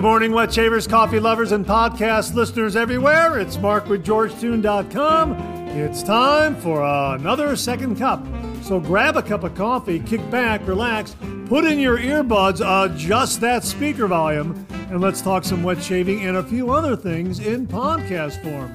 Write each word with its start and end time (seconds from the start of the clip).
Good 0.00 0.06
morning, 0.06 0.32
wet 0.32 0.50
shavers, 0.50 0.86
coffee 0.86 1.20
lovers, 1.20 1.52
and 1.52 1.66
podcast 1.66 2.32
listeners 2.32 2.74
everywhere. 2.74 3.38
It's 3.38 3.58
Mark 3.58 3.86
with 3.86 4.02
GeorgeToon.com. 4.02 5.32
It's 5.76 6.02
time 6.02 6.56
for 6.56 6.82
another 6.82 7.54
second 7.54 7.98
cup. 7.98 8.26
So 8.62 8.80
grab 8.80 9.18
a 9.18 9.22
cup 9.22 9.44
of 9.44 9.54
coffee, 9.54 10.00
kick 10.00 10.30
back, 10.30 10.66
relax, 10.66 11.14
put 11.48 11.66
in 11.66 11.78
your 11.78 11.98
earbuds, 11.98 12.62
adjust 12.64 13.42
that 13.42 13.62
speaker 13.62 14.06
volume, 14.06 14.66
and 14.88 15.02
let's 15.02 15.20
talk 15.20 15.44
some 15.44 15.62
wet 15.62 15.82
shaving 15.82 16.22
and 16.22 16.38
a 16.38 16.42
few 16.44 16.72
other 16.72 16.96
things 16.96 17.38
in 17.38 17.66
podcast 17.66 18.42
form. 18.42 18.72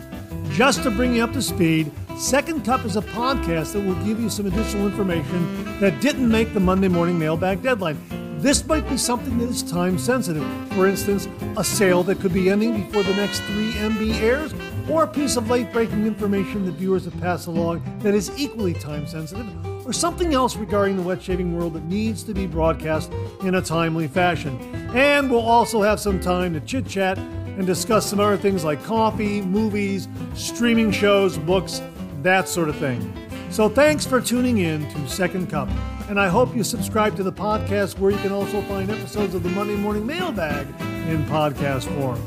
Just 0.52 0.84
to 0.84 0.92
bring 0.92 1.16
you 1.16 1.24
up 1.24 1.34
to 1.34 1.42
speed, 1.42 1.92
Second 2.20 2.64
Cup 2.64 2.86
is 2.86 2.98
a 2.98 3.02
podcast 3.02 3.74
that 3.74 3.84
will 3.84 4.06
give 4.06 4.20
you 4.20 4.30
some 4.30 4.46
additional 4.46 4.86
information 4.86 5.80
that 5.80 6.00
didn't 6.02 6.30
make 6.30 6.54
the 6.54 6.60
Monday 6.60 6.88
morning 6.88 7.18
mailbag 7.18 7.64
deadline. 7.64 8.25
This 8.46 8.64
might 8.68 8.88
be 8.88 8.96
something 8.96 9.40
that 9.40 9.50
is 9.50 9.64
time 9.64 9.98
sensitive. 9.98 10.46
For 10.74 10.86
instance, 10.86 11.28
a 11.58 11.64
sale 11.64 12.04
that 12.04 12.20
could 12.20 12.32
be 12.32 12.52
ending 12.52 12.84
before 12.84 13.02
the 13.02 13.16
next 13.16 13.40
3MB 13.40 14.22
airs, 14.22 14.54
or 14.88 15.02
a 15.02 15.08
piece 15.08 15.36
of 15.36 15.50
late 15.50 15.74
breaking 15.74 16.06
information 16.06 16.64
that 16.68 16.74
viewers 16.74 17.06
have 17.06 17.20
passed 17.20 17.48
along 17.48 17.82
that 18.02 18.14
is 18.14 18.30
equally 18.38 18.76
time 18.76 19.08
sensitive, 19.08 19.48
or 19.84 19.92
something 19.92 20.36
else 20.36 20.56
regarding 20.58 20.96
the 20.96 21.02
wet 21.02 21.24
shaving 21.24 21.58
world 21.58 21.74
that 21.74 21.86
needs 21.86 22.22
to 22.22 22.36
be 22.36 22.46
broadcast 22.46 23.12
in 23.42 23.56
a 23.56 23.62
timely 23.64 24.08
fashion. 24.08 24.60
And 24.94 25.32
we'll 25.32 25.40
also 25.40 25.82
have 25.82 26.00
some 26.00 26.20
time 26.20 26.54
to 26.54 26.60
chit 26.60 26.88
chat 26.88 27.18
and 27.18 27.66
discuss 27.66 28.08
some 28.08 28.20
other 28.20 28.38
things 28.38 28.64
like 28.64 28.84
coffee, 28.84 29.42
movies, 29.42 30.08
streaming 30.36 30.92
shows, 30.92 31.40
books, 31.40 31.82
that 32.22 32.48
sort 32.48 32.70
of 32.70 32.76
thing. 32.76 33.12
So 33.50 33.70
thanks 33.70 34.06
for 34.06 34.22
tuning 34.22 34.60
in 34.60 34.88
to 34.92 35.10
Second 35.10 35.50
Cup 35.50 35.68
and 36.10 36.20
I 36.20 36.28
hope 36.28 36.56
you 36.56 36.64
subscribe 36.64 37.16
to 37.18 37.24
the 37.24 37.32
podcast 37.32 38.00
where 38.00 38.12
you 38.12 38.18
can 38.18 38.32
also 38.32 38.62
find 38.64 38.90
episodes 38.90 39.34
of 39.34 39.44
the 39.44 39.50
Monday 39.50 39.76
Morning 39.76 40.06
Mailbag 40.06 40.68
in 41.08 41.24
podcast 41.26 41.86
form. 42.00 42.22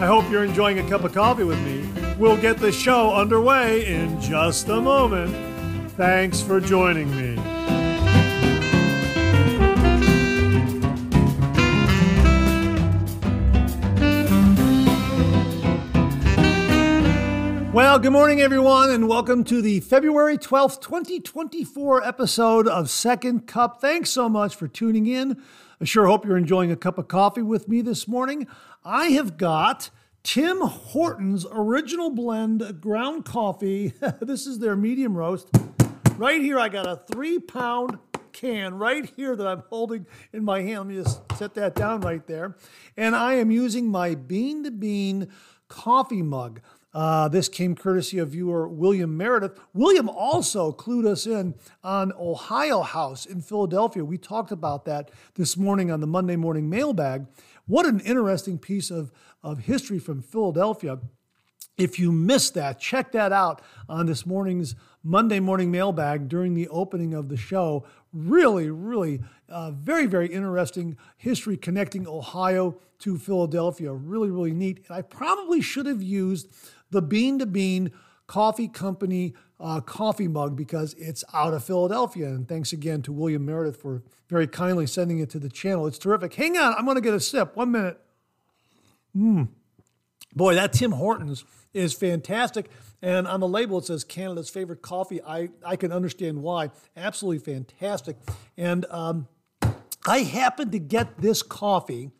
I 0.00 0.06
hope 0.06 0.30
you're 0.30 0.44
enjoying 0.44 0.78
a 0.78 0.88
cup 0.88 1.04
of 1.04 1.12
coffee 1.12 1.44
with 1.44 1.60
me. 1.60 1.88
We'll 2.18 2.36
get 2.36 2.58
the 2.58 2.72
show 2.72 3.14
underway 3.14 3.86
in 3.86 4.20
just 4.20 4.68
a 4.68 4.80
moment. 4.80 5.34
Thanks 5.92 6.40
for 6.40 6.60
joining 6.60 7.14
me. 7.16 7.51
Well, 17.72 17.98
good 17.98 18.12
morning, 18.12 18.42
everyone, 18.42 18.90
and 18.90 19.08
welcome 19.08 19.44
to 19.44 19.62
the 19.62 19.80
February 19.80 20.36
12th, 20.36 20.82
2024 20.82 22.06
episode 22.06 22.68
of 22.68 22.90
Second 22.90 23.46
Cup. 23.46 23.80
Thanks 23.80 24.10
so 24.10 24.28
much 24.28 24.54
for 24.54 24.68
tuning 24.68 25.06
in. 25.06 25.42
I 25.80 25.86
sure 25.86 26.06
hope 26.06 26.26
you're 26.26 26.36
enjoying 26.36 26.70
a 26.70 26.76
cup 26.76 26.98
of 26.98 27.08
coffee 27.08 27.40
with 27.40 27.68
me 27.68 27.80
this 27.80 28.06
morning. 28.06 28.46
I 28.84 29.06
have 29.12 29.38
got 29.38 29.88
Tim 30.22 30.60
Hortons 30.60 31.46
Original 31.50 32.10
Blend 32.10 32.78
Ground 32.78 33.24
Coffee. 33.24 33.94
this 34.20 34.46
is 34.46 34.58
their 34.58 34.76
medium 34.76 35.16
roast. 35.16 35.48
Right 36.18 36.42
here, 36.42 36.60
I 36.60 36.68
got 36.68 36.86
a 36.86 36.96
three 37.10 37.38
pound 37.38 37.98
can 38.34 38.74
right 38.74 39.10
here 39.16 39.34
that 39.34 39.46
I'm 39.46 39.62
holding 39.70 40.04
in 40.34 40.44
my 40.44 40.60
hand. 40.60 40.80
Let 40.80 40.86
me 40.88 40.94
just 40.96 41.22
set 41.38 41.54
that 41.54 41.74
down 41.74 42.02
right 42.02 42.26
there. 42.26 42.54
And 42.98 43.16
I 43.16 43.34
am 43.36 43.50
using 43.50 43.88
my 43.88 44.14
bean 44.14 44.62
to 44.64 44.70
bean 44.70 45.28
coffee 45.68 46.20
mug. 46.20 46.60
Uh, 46.94 47.26
this 47.28 47.48
came 47.48 47.74
courtesy 47.74 48.18
of 48.18 48.30
viewer 48.30 48.68
William 48.68 49.16
Meredith. 49.16 49.58
William 49.72 50.08
also 50.08 50.72
clued 50.72 51.06
us 51.06 51.26
in 51.26 51.54
on 51.82 52.12
Ohio 52.18 52.82
House 52.82 53.24
in 53.24 53.40
Philadelphia. 53.40 54.04
We 54.04 54.18
talked 54.18 54.52
about 54.52 54.84
that 54.84 55.10
this 55.34 55.56
morning 55.56 55.90
on 55.90 56.00
the 56.00 56.06
Monday 56.06 56.36
morning 56.36 56.68
mailbag. 56.68 57.26
What 57.66 57.86
an 57.86 58.00
interesting 58.00 58.58
piece 58.58 58.90
of, 58.90 59.10
of 59.42 59.60
history 59.60 59.98
from 59.98 60.20
Philadelphia. 60.20 60.98
If 61.78 61.98
you 61.98 62.12
missed 62.12 62.54
that, 62.54 62.78
check 62.78 63.12
that 63.12 63.32
out 63.32 63.62
on 63.88 64.04
this 64.04 64.26
morning's 64.26 64.74
Monday 65.02 65.40
morning 65.40 65.70
mailbag 65.70 66.28
during 66.28 66.52
the 66.52 66.68
opening 66.68 67.14
of 67.14 67.28
the 67.28 67.36
show. 67.36 67.86
Really, 68.12 68.70
really, 68.70 69.20
uh, 69.48 69.70
very, 69.70 70.06
very 70.06 70.28
interesting 70.28 70.98
history 71.16 71.56
connecting 71.56 72.06
Ohio 72.06 72.76
to 72.98 73.18
Philadelphia. 73.18 73.92
Really, 73.92 74.30
really 74.30 74.52
neat. 74.52 74.84
And 74.86 74.96
I 74.96 75.02
probably 75.02 75.62
should 75.62 75.86
have 75.86 76.02
used 76.02 76.52
the 76.92 77.02
Bean 77.02 77.38
to 77.40 77.46
Bean 77.46 77.90
Coffee 78.26 78.68
Company 78.68 79.34
uh, 79.58 79.80
coffee 79.80 80.28
mug 80.28 80.56
because 80.56 80.94
it's 80.94 81.24
out 81.32 81.54
of 81.54 81.64
Philadelphia. 81.64 82.28
And 82.28 82.48
thanks 82.48 82.72
again 82.72 83.02
to 83.02 83.12
William 83.12 83.44
Meredith 83.44 83.80
for 83.80 84.02
very 84.28 84.46
kindly 84.46 84.86
sending 84.86 85.20
it 85.20 85.30
to 85.30 85.38
the 85.38 85.48
channel. 85.48 85.86
It's 85.86 85.98
terrific. 85.98 86.34
Hang 86.34 86.56
on, 86.56 86.74
I'm 86.76 86.84
going 86.84 86.96
to 86.96 87.00
get 87.00 87.14
a 87.14 87.20
sip. 87.20 87.56
One 87.56 87.70
minute. 87.70 88.00
Mmm. 89.16 89.48
Boy, 90.34 90.54
that 90.54 90.72
Tim 90.72 90.92
Hortons 90.92 91.44
is 91.74 91.92
fantastic. 91.92 92.70
And 93.02 93.26
on 93.26 93.40
the 93.40 93.48
label, 93.48 93.78
it 93.78 93.84
says 93.84 94.04
Canada's 94.04 94.48
favorite 94.48 94.82
coffee. 94.82 95.22
I, 95.22 95.50
I 95.64 95.76
can 95.76 95.92
understand 95.92 96.42
why. 96.42 96.70
Absolutely 96.96 97.40
fantastic. 97.40 98.16
And 98.56 98.86
um, 98.90 99.28
I 100.06 100.20
happened 100.20 100.72
to 100.72 100.78
get 100.78 101.20
this 101.20 101.42
coffee 101.42 102.10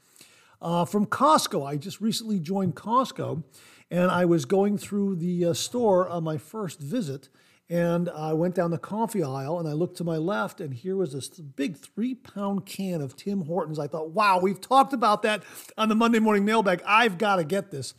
uh, 0.60 0.84
from 0.84 1.06
Costco. 1.06 1.66
I 1.66 1.77
just 1.77 2.00
recently 2.00 2.39
joined 2.39 2.75
Costco 2.75 3.43
and 3.92 4.10
I 4.10 4.25
was 4.25 4.47
going 4.47 4.78
through 4.78 5.16
the 5.16 5.44
uh, 5.44 5.53
store 5.53 6.08
on 6.08 6.25
my 6.25 6.38
first 6.38 6.80
visit, 6.80 7.28
and 7.69 8.08
I 8.08 8.32
went 8.32 8.54
down 8.54 8.70
the 8.70 8.78
coffee 8.78 9.22
aisle 9.22 9.58
and 9.58 9.69
I 9.69 9.72
looked 9.72 9.98
to 9.98 10.04
my 10.04 10.16
left, 10.16 10.62
and 10.62 10.72
here 10.72 10.97
was 10.97 11.12
this 11.12 11.28
big 11.28 11.76
three 11.76 12.14
pound 12.14 12.64
can 12.64 13.03
of 13.03 13.16
Tim 13.16 13.42
Hortons. 13.42 13.78
I 13.78 13.86
thought, 13.86 14.10
wow, 14.10 14.41
we've 14.41 14.60
talked 14.60 14.94
about 14.94 15.22
that 15.22 15.42
on 15.76 15.91
the 15.91 15.94
Monday 15.94 16.20
morning 16.20 16.47
mailbag. 16.47 16.82
I've 16.86 17.19
got 17.19 17.36
to 17.36 17.44
get 17.44 17.70
this. 17.70 17.92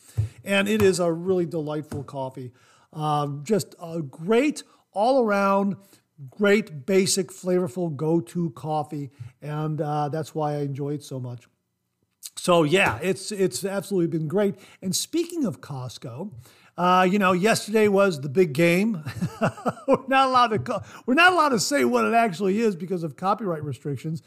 And 0.43 0.67
it 0.67 0.81
is 0.81 0.99
a 0.99 1.11
really 1.11 1.45
delightful 1.45 2.03
coffee. 2.03 2.53
Um, 2.91 3.43
just 3.43 3.75
a 3.81 4.01
great 4.01 4.63
all 4.93 5.23
around, 5.23 5.75
great, 6.29 6.87
basic, 6.87 7.29
flavorful 7.29 7.95
go 7.95 8.19
to 8.19 8.49
coffee. 8.51 9.11
And 9.41 9.79
uh, 9.79 10.09
that's 10.09 10.33
why 10.33 10.53
I 10.53 10.61
enjoy 10.61 10.95
it 10.95 11.03
so 11.03 11.19
much. 11.19 11.47
So 12.35 12.63
yeah, 12.63 12.99
it's 13.01 13.31
it's 13.31 13.63
absolutely 13.65 14.17
been 14.17 14.27
great. 14.27 14.55
And 14.81 14.95
speaking 14.95 15.45
of 15.45 15.61
Costco, 15.61 16.31
uh, 16.77 17.07
you 17.09 17.19
know, 17.19 17.33
yesterday 17.33 17.87
was 17.87 18.21
the 18.21 18.29
big 18.29 18.53
game. 18.53 19.03
we're 19.87 20.07
not 20.07 20.27
allowed 20.27 20.47
to 20.65 20.83
we're 21.05 21.13
not 21.13 21.33
allowed 21.33 21.49
to 21.49 21.59
say 21.59 21.85
what 21.85 22.05
it 22.05 22.13
actually 22.13 22.59
is 22.59 22.75
because 22.75 23.03
of 23.03 23.15
copyright 23.15 23.63
restrictions. 23.63 24.23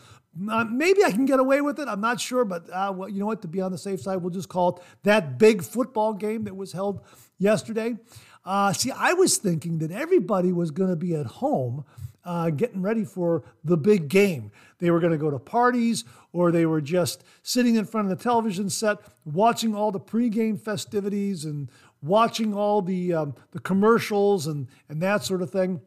Uh, 0.50 0.64
maybe 0.64 1.02
I 1.02 1.10
can 1.10 1.24
get 1.24 1.40
away 1.40 1.60
with 1.60 1.80
it. 1.80 1.88
I'm 1.88 2.00
not 2.00 2.20
sure, 2.20 2.44
but 2.44 2.68
uh, 2.70 2.92
well, 2.94 3.08
you 3.08 3.18
know 3.18 3.26
what? 3.26 3.42
To 3.42 3.48
be 3.48 3.60
on 3.60 3.72
the 3.72 3.78
safe 3.78 4.00
side, 4.00 4.16
we'll 4.16 4.30
just 4.30 4.48
call 4.48 4.76
it 4.76 4.82
that 5.02 5.38
big 5.38 5.62
football 5.62 6.12
game 6.12 6.44
that 6.44 6.54
was 6.54 6.72
held 6.72 7.00
yesterday. 7.38 7.96
Uh, 8.44 8.72
see, 8.72 8.92
I 8.92 9.14
was 9.14 9.38
thinking 9.38 9.78
that 9.78 9.90
everybody 9.90 10.52
was 10.52 10.70
going 10.70 10.90
to 10.90 10.96
be 10.96 11.16
at 11.16 11.26
home 11.26 11.84
uh, 12.26 12.50
getting 12.50 12.82
ready 12.82 13.04
for 13.04 13.44
the 13.64 13.76
big 13.76 14.08
game. 14.08 14.50
They 14.78 14.90
were 14.90 15.00
going 15.00 15.12
to 15.12 15.18
go 15.18 15.30
to 15.30 15.38
parties 15.38 16.04
or 16.32 16.50
they 16.50 16.66
were 16.66 16.82
just 16.82 17.24
sitting 17.42 17.76
in 17.76 17.86
front 17.86 18.10
of 18.10 18.18
the 18.18 18.22
television 18.22 18.68
set 18.68 18.98
watching 19.24 19.74
all 19.74 19.92
the 19.92 20.00
pregame 20.00 20.60
festivities 20.60 21.44
and 21.44 21.70
watching 22.02 22.52
all 22.52 22.82
the, 22.82 23.14
um, 23.14 23.34
the 23.52 23.60
commercials 23.60 24.46
and, 24.46 24.66
and 24.88 25.00
that 25.00 25.24
sort 25.24 25.40
of 25.40 25.50
thing. 25.50 25.80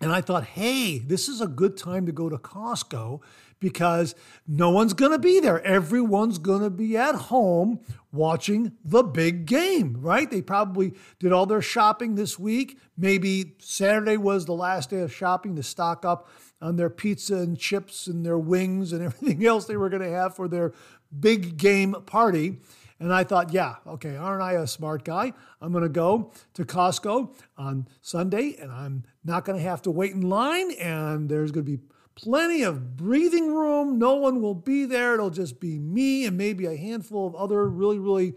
And 0.00 0.10
I 0.10 0.20
thought, 0.20 0.44
hey, 0.44 0.98
this 0.98 1.28
is 1.28 1.40
a 1.40 1.46
good 1.46 1.76
time 1.76 2.06
to 2.06 2.12
go 2.12 2.28
to 2.28 2.36
Costco 2.36 3.20
because 3.62 4.16
no 4.46 4.70
one's 4.70 4.92
going 4.92 5.12
to 5.12 5.18
be 5.18 5.38
there. 5.38 5.62
Everyone's 5.64 6.36
going 6.36 6.62
to 6.62 6.68
be 6.68 6.96
at 6.96 7.14
home 7.14 7.80
watching 8.10 8.72
the 8.84 9.04
big 9.04 9.46
game, 9.46 9.96
right? 10.00 10.28
They 10.28 10.42
probably 10.42 10.92
did 11.20 11.32
all 11.32 11.46
their 11.46 11.62
shopping 11.62 12.16
this 12.16 12.38
week. 12.38 12.78
Maybe 12.98 13.54
Saturday 13.60 14.16
was 14.16 14.44
the 14.44 14.52
last 14.52 14.90
day 14.90 14.98
of 14.98 15.14
shopping 15.14 15.54
to 15.56 15.62
stock 15.62 16.04
up 16.04 16.28
on 16.60 16.76
their 16.76 16.90
pizza 16.90 17.36
and 17.36 17.56
chips 17.56 18.08
and 18.08 18.26
their 18.26 18.38
wings 18.38 18.92
and 18.92 19.02
everything 19.04 19.46
else 19.46 19.64
they 19.64 19.76
were 19.76 19.88
going 19.88 20.02
to 20.02 20.10
have 20.10 20.34
for 20.34 20.48
their 20.48 20.72
big 21.18 21.56
game 21.56 21.94
party. 22.04 22.58
And 22.98 23.12
I 23.12 23.24
thought, 23.24 23.52
yeah, 23.52 23.76
okay, 23.86 24.16
aren't 24.16 24.42
I 24.42 24.52
a 24.54 24.66
smart 24.66 25.04
guy? 25.04 25.32
I'm 25.60 25.72
going 25.72 25.82
to 25.82 25.88
go 25.88 26.32
to 26.54 26.64
Costco 26.64 27.34
on 27.56 27.88
Sunday 28.00 28.56
and 28.60 28.70
I'm 28.72 29.04
not 29.24 29.44
going 29.44 29.58
to 29.58 29.64
have 29.64 29.82
to 29.82 29.90
wait 29.90 30.12
in 30.12 30.22
line 30.22 30.72
and 30.72 31.28
there's 31.28 31.52
going 31.52 31.64
to 31.66 31.78
be 31.78 31.82
plenty 32.14 32.62
of 32.62 32.96
breathing 32.96 33.54
room. 33.54 33.98
No 33.98 34.14
one 34.14 34.40
will 34.40 34.54
be 34.54 34.84
there. 34.84 35.14
It'll 35.14 35.30
just 35.30 35.60
be 35.60 35.78
me 35.78 36.26
and 36.26 36.36
maybe 36.36 36.66
a 36.66 36.76
handful 36.76 37.26
of 37.26 37.34
other 37.34 37.68
really, 37.68 37.98
really 37.98 38.34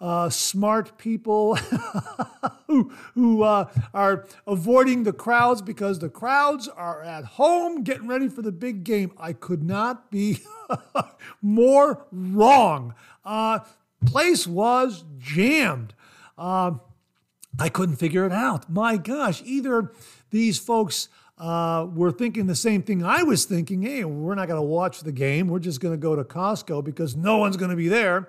uh, 0.00 0.30
smart 0.30 0.96
people 0.98 1.56
who, 2.66 2.92
who 3.14 3.42
uh, 3.42 3.70
are 3.92 4.26
avoiding 4.46 5.02
the 5.02 5.12
crowds 5.12 5.60
because 5.62 5.98
the 5.98 6.08
crowds 6.08 6.68
are 6.68 7.02
at 7.02 7.24
home 7.24 7.82
getting 7.82 8.06
ready 8.06 8.28
for 8.28 8.42
the 8.42 8.52
big 8.52 8.84
game. 8.84 9.12
I 9.18 9.32
could 9.32 9.62
not 9.62 10.10
be 10.10 10.40
more 11.42 12.06
wrong. 12.12 12.94
Uh, 13.24 13.60
place 14.06 14.46
was 14.46 15.04
jammed. 15.18 15.94
Uh, 16.36 16.72
I 17.58 17.68
couldn't 17.68 17.96
figure 17.96 18.24
it 18.24 18.32
out. 18.32 18.70
My 18.70 18.96
gosh, 18.96 19.42
either 19.44 19.92
these 20.30 20.58
folks 20.58 21.08
uh, 21.38 21.86
were 21.94 22.10
thinking 22.10 22.46
the 22.46 22.54
same 22.54 22.82
thing 22.82 23.04
I 23.04 23.22
was 23.22 23.44
thinking. 23.44 23.82
Hey, 23.82 24.04
we're 24.04 24.34
not 24.34 24.48
going 24.48 24.60
to 24.60 24.66
watch 24.66 25.00
the 25.00 25.12
game. 25.12 25.48
We're 25.48 25.60
just 25.60 25.80
going 25.80 25.94
to 25.94 25.98
go 25.98 26.16
to 26.16 26.24
Costco 26.24 26.84
because 26.84 27.16
no 27.16 27.38
one's 27.38 27.56
going 27.56 27.70
to 27.70 27.76
be 27.76 27.88
there. 27.88 28.28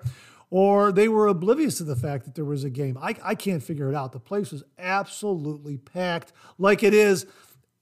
Or 0.50 0.90
they 0.90 1.08
were 1.08 1.28
oblivious 1.28 1.78
to 1.78 1.84
the 1.84 1.94
fact 1.94 2.24
that 2.24 2.34
there 2.34 2.44
was 2.44 2.64
a 2.64 2.70
game. 2.70 2.98
I, 3.00 3.14
I 3.22 3.34
can't 3.34 3.62
figure 3.62 3.88
it 3.88 3.94
out. 3.94 4.12
The 4.12 4.20
place 4.20 4.50
was 4.50 4.64
absolutely 4.78 5.76
packed, 5.76 6.32
like 6.58 6.82
it 6.82 6.92
is 6.92 7.26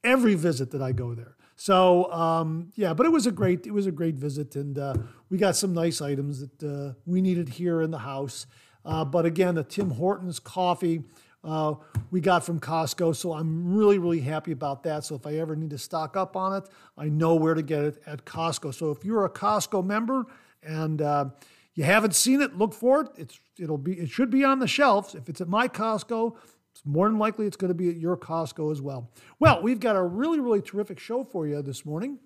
every 0.05 0.35
visit 0.35 0.71
that 0.73 0.83
I 0.83 0.93
go 0.93 1.15
there. 1.15 1.37
So 1.57 2.13
um, 2.13 2.71
yeah, 2.77 2.95
but 2.95 3.05
it 3.05 3.11
was 3.11 3.27
a 3.27 3.33
great 3.33 3.67
it 3.67 3.73
was 3.73 3.87
a 3.87 3.91
great 3.91 4.15
visit, 4.15 4.55
and 4.55 4.79
uh, 4.79 4.95
we 5.29 5.39
got 5.39 5.57
some 5.57 5.75
nice 5.75 6.01
items 6.01 6.41
that 6.41 6.63
uh, 6.63 6.93
we 7.05 7.21
needed 7.21 7.49
here 7.49 7.83
in 7.83 7.91
the 7.91 7.99
house. 7.99 8.47
Uh, 8.85 9.05
but 9.05 9.27
again, 9.27 9.57
the 9.57 9.65
Tim 9.65 9.91
Hortons 9.91 10.39
coffee 10.39 11.03
uh, 11.49 11.75
we 12.11 12.21
got 12.21 12.45
from 12.45 12.61
Costco. 12.61 13.17
So 13.17 13.33
I'm 13.33 13.75
really, 13.75 13.99
really 13.99 14.21
happy 14.21 14.53
about 14.53 14.83
that. 14.83 15.05
So 15.05 15.15
if 15.15 15.27
I 15.27 15.37
ever 15.37 15.57
need 15.57 15.71
to 15.71 15.79
stock 15.79 16.17
up 16.17 16.37
on 16.37 16.55
it, 16.55 16.69
I 16.97 17.09
know 17.09 17.35
where 17.35 17.55
to 17.55 17.63
get 17.63 17.85
it 17.85 18.03
at 18.07 18.25
Costco. 18.27 18.75
So 18.75 18.91
if 18.91 19.05
you're 19.05 19.25
a 19.25 19.31
Costco 19.31 19.85
member 19.85 20.27
and 20.63 21.01
uh, 21.01 21.27
you 21.75 21.85
haven't 21.85 22.15
seen 22.15 22.43
it, 22.43 22.57
look 22.57 22.75
for 22.75 23.01
it. 23.01 23.09
It's 23.17 23.41
it'll 23.59 23.79
be 23.79 23.95
it 23.95 24.11
should 24.11 24.31
be 24.31 24.45
on 24.45 24.59
the 24.59 24.69
shelves. 24.69 25.15
If 25.15 25.29
it's 25.29 25.41
at 25.41 25.49
my 25.49 25.69
Costco, 25.69 26.37
it's 26.73 26.83
more 26.85 27.09
than 27.09 27.19
likely 27.19 27.47
it's 27.47 27.57
going 27.57 27.71
to 27.71 27.75
be 27.75 27.89
at 27.89 27.97
your 27.97 28.17
Costco 28.17 28.71
as 28.71 28.83
well. 28.83 29.11
Well, 29.39 29.63
we've 29.63 29.81
got 29.81 29.97
a 29.97 30.03
really, 30.03 30.41
really 30.41 30.61
terrific 30.61 30.99
show 30.99 31.25
for 31.25 31.47
you 31.47 31.63
this 31.63 31.87
morning 31.87 32.19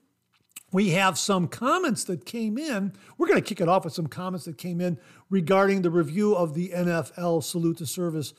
we 0.72 0.90
have 0.90 1.18
some 1.18 1.48
comments 1.48 2.04
that 2.04 2.25
came 2.25 2.56
in. 2.56 2.94
We're 3.18 3.26
going 3.26 3.40
to 3.40 3.46
kick 3.46 3.60
it 3.60 3.68
off 3.68 3.84
with 3.84 3.92
some 3.92 4.06
comments 4.06 4.46
that 4.46 4.56
came 4.56 4.80
in 4.80 4.98
regarding 5.28 5.82
the 5.82 5.90
review 5.90 6.34
of 6.34 6.54
the 6.54 6.70
NFL 6.70 7.44
Salute 7.44 7.76
to 7.78 7.86
Service 7.86 8.32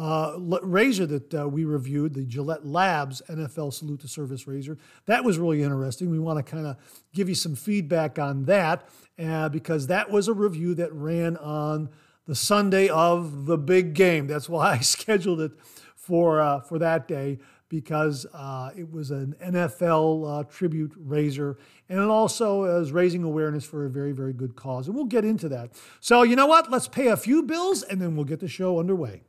uh, 0.00 0.38
razor 0.62 1.04
that 1.04 1.34
uh, 1.34 1.46
we 1.46 1.66
reviewed, 1.66 2.14
the 2.14 2.24
Gillette 2.24 2.64
Labs 2.64 3.20
NFL 3.28 3.74
Salute 3.74 4.00
to 4.00 4.08
Service 4.08 4.46
razor. 4.46 4.78
That 5.04 5.24
was 5.24 5.36
really 5.36 5.62
interesting. 5.62 6.08
We 6.08 6.18
want 6.18 6.38
to 6.38 6.42
kind 6.42 6.66
of 6.66 6.76
give 7.12 7.28
you 7.28 7.34
some 7.34 7.54
feedback 7.54 8.18
on 8.18 8.46
that 8.46 8.88
uh, 9.18 9.50
because 9.50 9.88
that 9.88 10.10
was 10.10 10.26
a 10.26 10.32
review 10.32 10.74
that 10.76 10.90
ran 10.94 11.36
on 11.36 11.90
the 12.26 12.34
Sunday 12.34 12.88
of 12.88 13.44
the 13.44 13.58
big 13.58 13.92
game. 13.92 14.26
That's 14.26 14.48
why 14.48 14.72
I 14.72 14.78
scheduled 14.80 15.42
it 15.42 15.52
for 15.96 16.40
uh, 16.40 16.60
for 16.60 16.78
that 16.78 17.06
day 17.06 17.38
because 17.68 18.26
uh, 18.32 18.70
it 18.74 18.90
was 18.90 19.10
an 19.10 19.36
NFL 19.44 20.40
uh, 20.40 20.44
tribute 20.44 20.92
razor, 20.96 21.58
and 21.90 22.00
it 22.00 22.08
also 22.08 22.64
is 22.80 22.90
raising 22.90 23.22
awareness 23.22 23.66
for 23.66 23.84
a 23.84 23.90
very, 23.90 24.12
very 24.12 24.32
good 24.32 24.56
cause. 24.56 24.86
And 24.86 24.96
we'll 24.96 25.04
get 25.04 25.26
into 25.26 25.48
that. 25.50 25.70
So, 26.00 26.22
you 26.22 26.36
know 26.36 26.46
what? 26.46 26.70
Let's 26.70 26.88
pay 26.88 27.08
a 27.08 27.16
few 27.18 27.42
bills, 27.42 27.82
and 27.82 28.00
then 28.00 28.16
we'll 28.16 28.24
get 28.24 28.40
the 28.40 28.48
show 28.48 28.80
underway. 28.80 29.22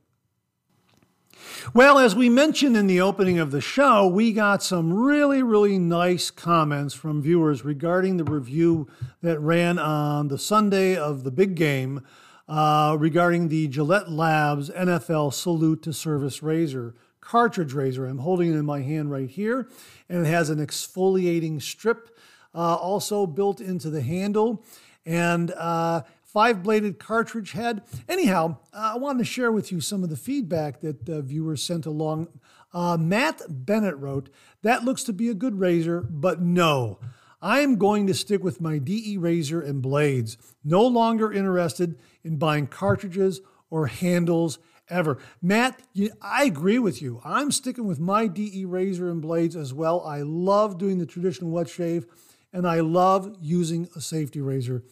Well, 1.73 1.99
as 1.99 2.15
we 2.15 2.29
mentioned 2.29 2.75
in 2.75 2.87
the 2.87 3.01
opening 3.01 3.39
of 3.39 3.51
the 3.51 3.61
show, 3.61 4.07
we 4.07 4.33
got 4.33 4.63
some 4.63 4.93
really, 4.93 5.43
really 5.43 5.77
nice 5.77 6.31
comments 6.31 6.93
from 6.93 7.21
viewers 7.21 7.63
regarding 7.63 8.17
the 8.17 8.23
review 8.23 8.87
that 9.21 9.39
ran 9.39 9.77
on 9.79 10.27
the 10.27 10.37
Sunday 10.37 10.95
of 10.95 11.23
the 11.23 11.31
big 11.31 11.55
game 11.55 12.05
uh, 12.47 12.95
regarding 12.99 13.47
the 13.47 13.67
Gillette 13.67 14.11
Labs 14.11 14.69
NFL 14.69 15.33
Salute 15.33 15.81
to 15.83 15.93
Service 15.93 16.43
Razor 16.43 16.95
cartridge 17.21 17.71
razor. 17.71 18.07
I'm 18.07 18.17
holding 18.17 18.51
it 18.51 18.57
in 18.57 18.65
my 18.65 18.81
hand 18.81 19.09
right 19.09 19.29
here, 19.29 19.69
and 20.09 20.25
it 20.25 20.29
has 20.29 20.49
an 20.49 20.57
exfoliating 20.57 21.61
strip 21.61 22.17
uh, 22.53 22.75
also 22.75 23.25
built 23.25 23.61
into 23.61 23.89
the 23.89 24.01
handle. 24.01 24.65
And 25.05 25.51
uh, 25.51 26.01
five 26.31 26.63
bladed 26.63 26.97
cartridge 26.97 27.51
head. 27.51 27.81
Anyhow, 28.07 28.57
uh, 28.73 28.93
I 28.95 28.97
wanted 28.97 29.19
to 29.19 29.25
share 29.25 29.51
with 29.51 29.71
you 29.71 29.81
some 29.81 30.03
of 30.03 30.09
the 30.09 30.17
feedback 30.17 30.81
that 30.81 31.09
uh, 31.09 31.21
viewers 31.21 31.63
sent 31.63 31.85
along. 31.85 32.27
Uh, 32.73 32.97
Matt 32.97 33.41
Bennett 33.49 33.97
wrote, 33.97 34.29
That 34.61 34.83
looks 34.83 35.03
to 35.03 35.13
be 35.13 35.29
a 35.29 35.33
good 35.33 35.59
razor, 35.59 36.01
but 36.01 36.41
no. 36.41 36.99
I 37.41 37.61
am 37.61 37.77
going 37.77 38.07
to 38.07 38.13
stick 38.13 38.43
with 38.43 38.61
my 38.61 38.77
DE 38.77 39.17
razor 39.17 39.61
and 39.61 39.81
blades. 39.81 40.37
No 40.63 40.85
longer 40.85 41.33
interested 41.33 41.97
in 42.23 42.37
buying 42.37 42.67
cartridges 42.67 43.41
or 43.69 43.87
handles 43.87 44.59
ever. 44.89 45.17
Matt, 45.41 45.81
you, 45.93 46.11
I 46.21 46.43
agree 46.43 46.77
with 46.77 47.01
you. 47.01 47.19
I'm 47.25 47.51
sticking 47.51 47.87
with 47.87 47.99
my 47.99 48.27
DE 48.27 48.65
razor 48.65 49.09
and 49.09 49.21
blades 49.21 49.55
as 49.55 49.73
well. 49.73 50.01
I 50.05 50.21
love 50.21 50.77
doing 50.77 50.99
the 50.99 51.05
traditional 51.05 51.49
wet 51.49 51.67
shave 51.67 52.05
and 52.53 52.67
I 52.67 52.81
love 52.81 53.35
using 53.41 53.89
a 53.95 54.01
safety 54.01 54.41
razor. 54.41 54.83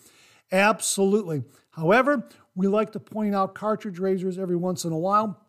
Absolutely. 0.51 1.43
However, 1.71 2.27
we 2.55 2.67
like 2.67 2.91
to 2.93 2.99
point 2.99 3.35
out 3.35 3.55
cartridge 3.55 3.99
razors 3.99 4.37
every 4.37 4.55
once 4.55 4.83
in 4.85 4.91
a 4.91 4.97
while. 4.97 5.39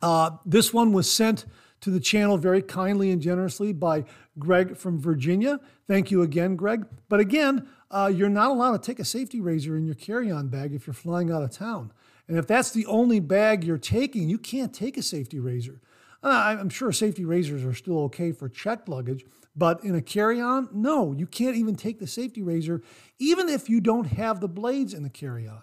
Uh, 0.00 0.30
this 0.46 0.72
one 0.72 0.92
was 0.92 1.10
sent 1.10 1.44
to 1.80 1.90
the 1.90 2.00
channel 2.00 2.36
very 2.36 2.62
kindly 2.62 3.10
and 3.10 3.22
generously 3.22 3.72
by 3.72 4.04
Greg 4.38 4.76
from 4.76 4.98
Virginia. 4.98 5.60
Thank 5.86 6.10
you 6.10 6.22
again, 6.22 6.56
Greg. 6.56 6.86
But 7.08 7.20
again, 7.20 7.68
uh, 7.90 8.10
you're 8.14 8.28
not 8.28 8.50
allowed 8.50 8.72
to 8.72 8.86
take 8.86 8.98
a 8.98 9.04
safety 9.04 9.40
razor 9.40 9.76
in 9.76 9.86
your 9.86 9.94
carry 9.94 10.30
on 10.30 10.48
bag 10.48 10.74
if 10.74 10.86
you're 10.86 10.94
flying 10.94 11.30
out 11.30 11.42
of 11.42 11.50
town. 11.50 11.92
And 12.26 12.36
if 12.36 12.46
that's 12.46 12.70
the 12.70 12.86
only 12.86 13.20
bag 13.20 13.64
you're 13.64 13.78
taking, 13.78 14.28
you 14.28 14.38
can't 14.38 14.74
take 14.74 14.96
a 14.96 15.02
safety 15.02 15.38
razor. 15.38 15.80
Uh, 16.22 16.56
I'm 16.58 16.68
sure 16.68 16.92
safety 16.92 17.24
razors 17.24 17.64
are 17.64 17.74
still 17.74 18.00
okay 18.00 18.32
for 18.32 18.48
checked 18.48 18.88
luggage, 18.88 19.24
but 19.58 19.82
in 19.82 19.94
a 19.96 20.00
carry 20.00 20.40
on, 20.40 20.68
no, 20.72 21.12
you 21.12 21.26
can't 21.26 21.56
even 21.56 21.74
take 21.74 21.98
the 21.98 22.06
safety 22.06 22.42
razor, 22.42 22.80
even 23.18 23.48
if 23.48 23.68
you 23.68 23.80
don't 23.80 24.04
have 24.04 24.40
the 24.40 24.48
blades 24.48 24.94
in 24.94 25.02
the 25.02 25.10
carry 25.10 25.48
on. 25.48 25.62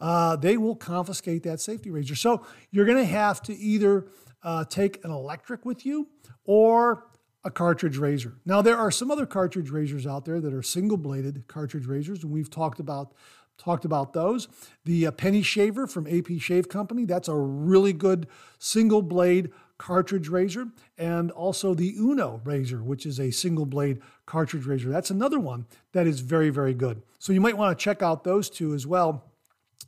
Uh, 0.00 0.36
they 0.36 0.56
will 0.56 0.76
confiscate 0.76 1.42
that 1.42 1.60
safety 1.60 1.90
razor. 1.90 2.14
So 2.14 2.46
you're 2.70 2.86
going 2.86 2.98
to 2.98 3.04
have 3.04 3.42
to 3.42 3.56
either 3.56 4.06
uh, 4.42 4.64
take 4.64 5.04
an 5.04 5.10
electric 5.10 5.64
with 5.64 5.84
you 5.84 6.08
or 6.44 7.06
a 7.42 7.50
cartridge 7.50 7.98
razor. 7.98 8.34
Now, 8.46 8.62
there 8.62 8.76
are 8.76 8.90
some 8.90 9.10
other 9.10 9.26
cartridge 9.26 9.70
razors 9.70 10.06
out 10.06 10.24
there 10.24 10.40
that 10.40 10.54
are 10.54 10.62
single 10.62 10.96
bladed 10.96 11.48
cartridge 11.48 11.86
razors, 11.86 12.22
and 12.22 12.32
we've 12.32 12.50
talked 12.50 12.78
about 12.78 13.14
talked 13.56 13.84
about 13.84 14.12
those. 14.12 14.48
The 14.84 15.06
uh, 15.06 15.10
Penny 15.12 15.40
Shaver 15.40 15.86
from 15.86 16.08
AP 16.08 16.40
Shave 16.40 16.68
Company, 16.68 17.04
that's 17.04 17.28
a 17.28 17.36
really 17.36 17.92
good 17.92 18.26
single 18.58 19.00
blade 19.00 19.50
cartridge 19.78 20.28
razor, 20.28 20.68
and 20.96 21.30
also 21.30 21.74
the 21.74 21.94
Uno 21.96 22.40
razor, 22.44 22.82
which 22.82 23.06
is 23.06 23.18
a 23.18 23.30
single 23.30 23.66
blade 23.66 24.00
cartridge 24.26 24.66
razor. 24.66 24.90
That's 24.90 25.10
another 25.10 25.40
one 25.40 25.66
that 25.92 26.06
is 26.06 26.20
very, 26.20 26.50
very 26.50 26.74
good. 26.74 27.02
So 27.18 27.32
you 27.32 27.40
might 27.40 27.58
want 27.58 27.76
to 27.76 27.82
check 27.82 28.02
out 28.02 28.24
those 28.24 28.48
two 28.48 28.74
as 28.74 28.86
well 28.86 29.24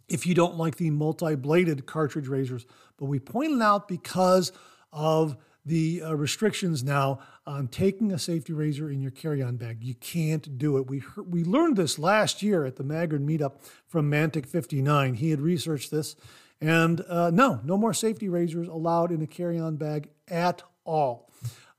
if 0.09 0.27
you 0.27 0.35
don't 0.35 0.56
like 0.56 0.77
the 0.77 0.91
multi 0.91 1.35
bladed 1.35 1.87
cartridge 1.87 2.29
razors. 2.29 2.67
But 2.97 3.06
we 3.06 3.19
pointed 3.19 3.62
out 3.62 3.88
because 3.88 4.53
of 4.93 5.37
the 5.64 6.02
uh, 6.02 6.14
restrictions 6.14 6.85
now 6.85 7.19
on 7.45 7.66
taking 7.66 8.12
a 8.12 8.19
safety 8.19 8.52
razor 8.52 8.88
in 8.88 9.00
your 9.00 9.11
carry-on 9.11 9.57
bag. 9.57 9.83
You 9.83 9.95
can't 9.95 10.59
do 10.59 10.78
it. 10.78 10.88
We 10.88 11.00
heard, 11.00 11.33
we 11.33 11.43
learned 11.43 11.76
this 11.76 11.99
last 11.99 12.43
year 12.43 12.64
at 12.64 12.76
the 12.76 12.85
Magard 12.85 13.26
meetup 13.26 13.57
from 13.87 14.11
Mantic 14.11 14.47
59. 14.47 15.14
He 15.14 15.31
had 15.31 15.40
researched 15.40 15.90
this 15.90 16.14
and 16.60 17.02
uh, 17.08 17.30
no, 17.30 17.60
no 17.64 17.76
more 17.76 17.94
safety 17.94 18.28
razors 18.28 18.68
allowed 18.68 19.12
in 19.12 19.22
a 19.22 19.26
carry 19.26 19.58
on 19.58 19.76
bag 19.76 20.10
at 20.28 20.62
all. 20.84 21.30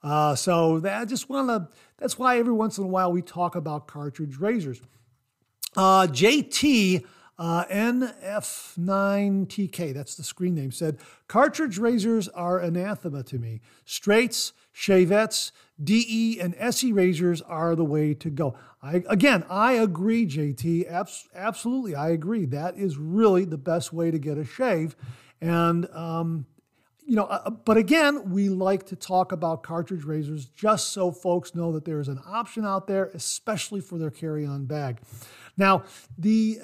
Uh, 0.03 0.35
so 0.35 0.79
that, 0.79 1.01
I 1.01 1.05
just 1.05 1.29
want 1.29 1.49
to, 1.49 1.67
that's 1.97 2.19
why 2.19 2.37
every 2.37 2.53
once 2.53 2.77
in 2.77 2.83
a 2.83 2.87
while 2.87 3.11
we 3.11 3.21
talk 3.21 3.55
about 3.55 3.87
cartridge 3.87 4.37
razors. 4.37 4.81
Uh, 5.75 6.07
JT 6.07 7.03
uh, 7.39 7.65
NF9TK, 7.65 9.93
that's 9.93 10.15
the 10.15 10.23
screen 10.23 10.55
name, 10.55 10.71
said 10.71 10.97
cartridge 11.27 11.77
razors 11.77 12.27
are 12.29 12.57
anathema 12.59 13.21
to 13.23 13.37
me. 13.37 13.61
Straights, 13.85 14.53
shavettes, 14.77 15.51
DE, 15.83 16.39
and 16.39 16.55
SE 16.59 16.91
razors 16.91 17.41
are 17.41 17.75
the 17.75 17.85
way 17.85 18.13
to 18.13 18.29
go. 18.29 18.55
I, 18.81 19.03
again, 19.09 19.43
I 19.49 19.73
agree, 19.73 20.27
JT. 20.27 20.89
Abs- 20.89 21.27
absolutely, 21.33 21.95
I 21.95 22.09
agree. 22.09 22.45
That 22.45 22.77
is 22.77 22.97
really 22.97 23.45
the 23.45 23.57
best 23.57 23.91
way 23.91 24.11
to 24.11 24.19
get 24.19 24.37
a 24.37 24.45
shave. 24.45 24.95
And, 25.41 25.89
um, 25.93 26.45
you 27.05 27.15
know, 27.15 27.23
uh, 27.23 27.49
but 27.49 27.77
again, 27.77 28.29
we 28.31 28.49
like 28.49 28.85
to 28.87 28.95
talk 28.95 29.31
about 29.31 29.63
cartridge 29.63 30.03
razors 30.03 30.45
just 30.45 30.89
so 30.89 31.11
folks 31.11 31.55
know 31.55 31.71
that 31.71 31.85
there 31.85 31.99
is 31.99 32.07
an 32.07 32.19
option 32.27 32.65
out 32.65 32.85
there, 32.85 33.05
especially 33.13 33.81
for 33.81 33.97
their 33.97 34.11
carry 34.11 34.45
on 34.45 34.65
bag. 34.65 34.99
Now, 35.57 35.83
the, 36.17 36.59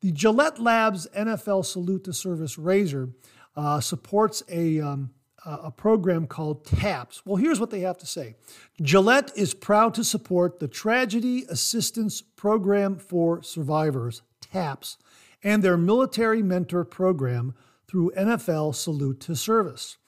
the 0.00 0.12
Gillette 0.12 0.58
Labs 0.58 1.06
NFL 1.16 1.64
Salute 1.64 2.04
to 2.04 2.12
Service 2.12 2.58
razor 2.58 3.10
uh, 3.56 3.80
supports 3.80 4.42
a, 4.50 4.80
um, 4.80 5.10
a 5.46 5.70
program 5.70 6.26
called 6.26 6.64
TAPS. 6.64 7.22
Well, 7.24 7.36
here's 7.36 7.60
what 7.60 7.70
they 7.70 7.80
have 7.80 7.98
to 7.98 8.06
say 8.06 8.34
Gillette 8.82 9.32
is 9.36 9.54
proud 9.54 9.94
to 9.94 10.04
support 10.04 10.58
the 10.58 10.68
Tragedy 10.68 11.44
Assistance 11.48 12.20
Program 12.20 12.96
for 12.96 13.42
Survivors, 13.42 14.22
TAPS, 14.40 14.98
and 15.42 15.62
their 15.62 15.76
Military 15.76 16.42
Mentor 16.42 16.84
Program 16.84 17.54
through 17.86 18.12
NFL 18.16 18.74
Salute 18.74 19.20
to 19.20 19.36
Service. 19.36 19.98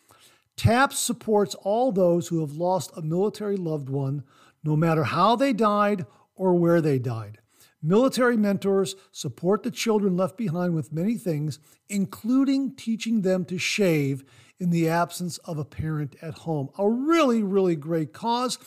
TAPS 0.57 0.99
supports 0.99 1.55
all 1.55 1.93
those 1.93 2.29
who 2.29 2.41
have 2.41 2.53
lost 2.53 2.91
a 2.97 3.03
military 3.03 3.57
loved 3.57 3.89
one, 3.89 4.25
no 4.65 4.75
matter 4.75 5.05
how 5.05 5.37
they 5.37 5.53
died 5.53 6.05
or 6.35 6.55
where 6.55 6.81
they 6.81 6.99
died. 6.99 7.39
Military 7.83 8.37
mentors 8.37 8.97
support 9.13 9.63
the 9.63 9.71
children 9.71 10.17
left 10.17 10.37
behind 10.37 10.75
with 10.75 10.93
many 10.93 11.17
things, 11.17 11.61
including 11.89 12.75
teaching 12.75 13.23
them 13.23 13.45
to 13.45 13.59
shave 13.59 14.25
in 14.59 14.71
the 14.71 14.89
absence 14.89 15.39
of 15.39 15.59
a 15.59 15.65
parent 15.65 16.17
at 16.21 16.35
home. 16.35 16.69
A 16.79 16.89
really, 16.89 17.43
really 17.43 17.77
great 17.77 18.13
cause, 18.13 18.59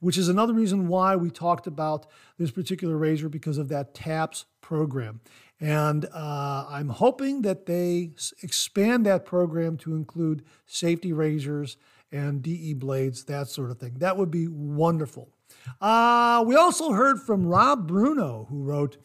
which 0.00 0.18
is 0.18 0.28
another 0.28 0.52
reason 0.52 0.88
why 0.88 1.14
we 1.14 1.30
talked 1.30 1.68
about 1.68 2.06
this 2.38 2.50
particular 2.50 2.96
razor 2.96 3.28
because 3.28 3.56
of 3.56 3.68
that 3.68 3.94
TAPS 3.94 4.46
program. 4.60 5.20
And 5.60 6.04
uh, 6.12 6.66
I'm 6.68 6.88
hoping 6.88 7.42
that 7.42 7.66
they 7.66 8.10
expand 8.42 9.06
that 9.06 9.24
program 9.24 9.76
to 9.78 9.94
include 9.94 10.44
safety 10.66 11.12
razors 11.12 11.76
and 12.12 12.42
DE 12.42 12.74
blades, 12.74 13.24
that 13.24 13.48
sort 13.48 13.70
of 13.70 13.78
thing. 13.78 13.94
That 13.98 14.16
would 14.16 14.30
be 14.30 14.48
wonderful. 14.48 15.35
Uh, 15.80 16.44
we 16.46 16.54
also 16.54 16.92
heard 16.92 17.20
from 17.20 17.46
Rob 17.46 17.86
Bruno, 17.86 18.46
who 18.48 18.62
wrote, 18.62 18.96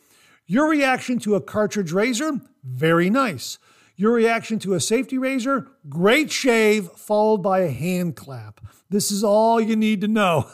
Your 0.46 0.70
reaction 0.70 1.20
to 1.20 1.36
a 1.36 1.42
cartridge 1.42 1.92
razor? 1.92 2.40
Very 2.64 3.10
nice. 3.10 3.58
Your 3.96 4.14
reaction 4.14 4.58
to 4.60 4.74
a 4.74 4.80
safety 4.80 5.18
razor? 5.18 5.68
Great 5.88 6.32
shave, 6.32 6.90
followed 6.92 7.44
by 7.44 7.60
a 7.60 7.70
hand 7.70 8.16
clap. 8.16 8.60
This 8.90 9.12
is 9.12 9.24
all 9.24 9.62
you 9.62 9.76
need 9.76 10.02
to 10.02 10.08
know. 10.08 10.50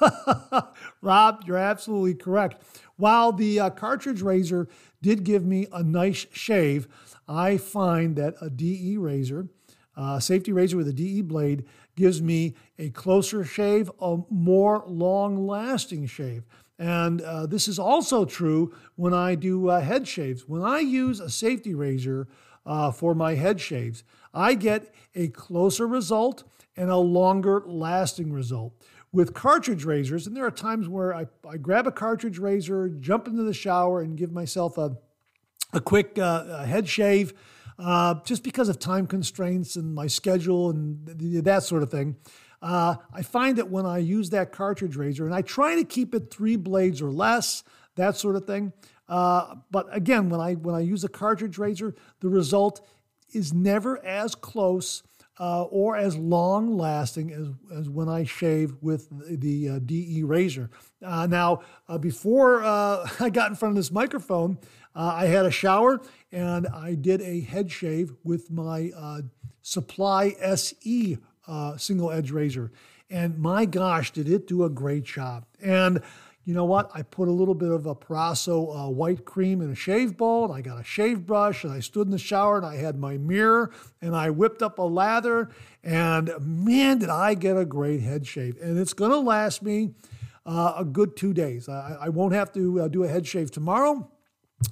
Rob, 1.01 1.43
you're 1.45 1.57
absolutely 1.57 2.13
correct. 2.13 2.61
While 2.97 3.31
the 3.31 3.59
uh, 3.59 3.69
cartridge 3.69 4.21
razor 4.21 4.67
did 5.01 5.23
give 5.23 5.45
me 5.45 5.67
a 5.71 5.81
nice 5.81 6.25
shave, 6.31 6.87
I 7.27 7.57
find 7.57 8.15
that 8.17 8.35
a 8.41 8.49
DE 8.49 8.97
razor, 8.97 9.47
uh, 9.95 10.19
safety 10.19 10.51
razor 10.51 10.77
with 10.77 10.87
a 10.87 10.93
DE 10.93 11.21
blade, 11.21 11.65
gives 11.97 12.21
me 12.21 12.55
a 12.79 12.89
closer 12.91 13.43
shave, 13.43 13.91
a 13.99 14.19
more 14.29 14.85
long 14.87 15.45
lasting 15.45 16.05
shave. 16.05 16.43
And 16.79 17.21
uh, 17.21 17.47
this 17.47 17.67
is 17.67 17.79
also 17.79 18.23
true 18.23 18.73
when 18.95 19.13
I 19.13 19.35
do 19.35 19.67
uh, 19.67 19.81
head 19.81 20.07
shaves. 20.07 20.47
When 20.47 20.63
I 20.63 20.79
use 20.79 21.19
a 21.19 21.29
safety 21.29 21.73
razor 21.73 22.27
uh, 22.65 22.91
for 22.91 23.15
my 23.15 23.33
head 23.33 23.59
shaves, 23.59 24.03
I 24.33 24.53
get 24.53 24.93
a 25.15 25.29
closer 25.29 25.87
result 25.87 26.43
and 26.77 26.91
a 26.91 26.97
longer 26.97 27.63
lasting 27.65 28.31
result. 28.31 28.73
With 29.11 29.33
cartridge 29.33 29.83
razors, 29.83 30.27
and 30.27 30.35
there 30.35 30.45
are 30.45 30.51
times 30.51 30.87
where 30.87 31.15
I, 31.15 31.25
I 31.49 31.57
grab 31.57 31.87
a 31.87 31.91
cartridge 31.91 32.37
razor, 32.37 32.89
jump 32.89 33.27
into 33.27 33.41
the 33.41 33.53
shower, 33.53 34.01
and 34.01 34.15
give 34.15 34.31
myself 34.31 34.77
a, 34.77 34.97
a 35.73 35.81
quick 35.81 36.19
uh, 36.19 36.63
head 36.65 36.87
shave 36.87 37.33
uh, 37.79 38.15
just 38.25 38.43
because 38.43 38.69
of 38.69 38.79
time 38.79 39.07
constraints 39.07 39.75
and 39.75 39.93
my 39.93 40.07
schedule 40.07 40.69
and 40.69 41.05
that 41.43 41.63
sort 41.63 41.83
of 41.83 41.91
thing. 41.91 42.15
Uh, 42.61 42.95
I 43.13 43.21
find 43.21 43.57
that 43.57 43.69
when 43.69 43.85
I 43.85 43.99
use 43.99 44.31
that 44.31 44.51
cartridge 44.51 44.95
razor, 44.95 45.25
and 45.25 45.35
I 45.35 45.43
try 45.43 45.75
to 45.75 45.83
keep 45.83 46.15
it 46.15 46.31
three 46.31 46.55
blades 46.55 47.01
or 47.01 47.11
less, 47.11 47.63
that 47.95 48.17
sort 48.17 48.35
of 48.35 48.45
thing. 48.45 48.73
Uh, 49.07 49.55
but 49.71 49.87
again, 49.91 50.29
when 50.29 50.41
I 50.41 50.53
when 50.55 50.75
I 50.75 50.79
use 50.79 51.03
a 51.03 51.09
cartridge 51.09 51.57
razor, 51.57 51.95
the 52.19 52.29
result 52.29 52.85
is 53.31 53.53
never 53.53 54.03
as 54.03 54.35
close 54.35 55.03
uh, 55.39 55.63
or 55.63 55.95
as 55.95 56.15
long 56.17 56.77
lasting 56.77 57.31
as, 57.31 57.47
as 57.77 57.89
when 57.89 58.09
I 58.09 58.23
shave 58.23 58.75
with 58.81 59.07
the, 59.09 59.35
the 59.35 59.69
uh, 59.69 59.79
DE 59.79 60.23
razor. 60.23 60.69
Uh, 61.03 61.27
now, 61.27 61.61
uh, 61.87 61.97
before 61.97 62.63
uh, 62.63 63.07
I 63.19 63.29
got 63.29 63.49
in 63.49 63.55
front 63.55 63.73
of 63.73 63.75
this 63.75 63.91
microphone, 63.91 64.57
uh, 64.97 65.13
I 65.15 65.25
had 65.27 65.45
a 65.45 65.51
shower 65.51 66.01
and 66.31 66.67
I 66.67 66.95
did 66.95 67.21
a 67.21 67.41
head 67.41 67.71
shave 67.71 68.13
with 68.23 68.49
my 68.49 68.91
uh, 68.97 69.21
Supply 69.61 70.33
SE 70.41 71.17
uh, 71.47 71.77
single 71.77 72.11
edge 72.11 72.31
razor. 72.31 72.71
And 73.09 73.37
my 73.37 73.65
gosh, 73.65 74.11
did 74.11 74.27
it 74.27 74.47
do 74.47 74.63
a 74.63 74.69
great 74.69 75.03
job. 75.03 75.45
And 75.61 76.01
you 76.45 76.53
know 76.53 76.65
what? 76.65 76.89
I 76.93 77.01
put 77.01 77.27
a 77.27 77.31
little 77.31 77.53
bit 77.53 77.69
of 77.69 77.85
a 77.85 77.93
Proraso 77.93 78.87
uh, 78.87 78.89
white 78.89 79.25
cream 79.25 79.61
in 79.61 79.69
a 79.69 79.75
shave 79.75 80.15
bowl, 80.15 80.45
and 80.45 80.53
I 80.53 80.61
got 80.61 80.79
a 80.79 80.83
shave 80.83 81.25
brush, 81.25 81.65
and 81.65 81.73
I 81.73 81.81
stood 81.81 82.07
in 82.07 82.11
the 82.11 82.17
shower, 82.17 82.55
and 82.55 82.65
I 82.65 82.77
had 82.77 82.97
my 82.97 83.17
mirror, 83.17 83.71
and 84.01 84.15
I 84.15 84.29
whipped 84.29 84.61
up 84.61 84.79
a 84.79 84.83
lather, 84.83 85.49
and 85.83 86.31
man, 86.39 86.99
did 86.99 87.09
I 87.09 87.33
get 87.33 87.57
a 87.57 87.65
great 87.65 87.99
head 87.99 88.25
shave. 88.25 88.57
And 88.61 88.79
it's 88.79 88.93
going 88.93 89.11
to 89.11 89.19
last 89.19 89.61
me 89.61 89.95
uh, 90.45 90.75
a 90.77 90.85
good 90.85 91.17
two 91.17 91.33
days. 91.33 91.67
I, 91.67 91.97
I 92.03 92.09
won't 92.09 92.33
have 92.33 92.53
to 92.53 92.83
uh, 92.83 92.87
do 92.87 93.03
a 93.03 93.09
head 93.09 93.27
shave 93.27 93.51
tomorrow 93.51 94.09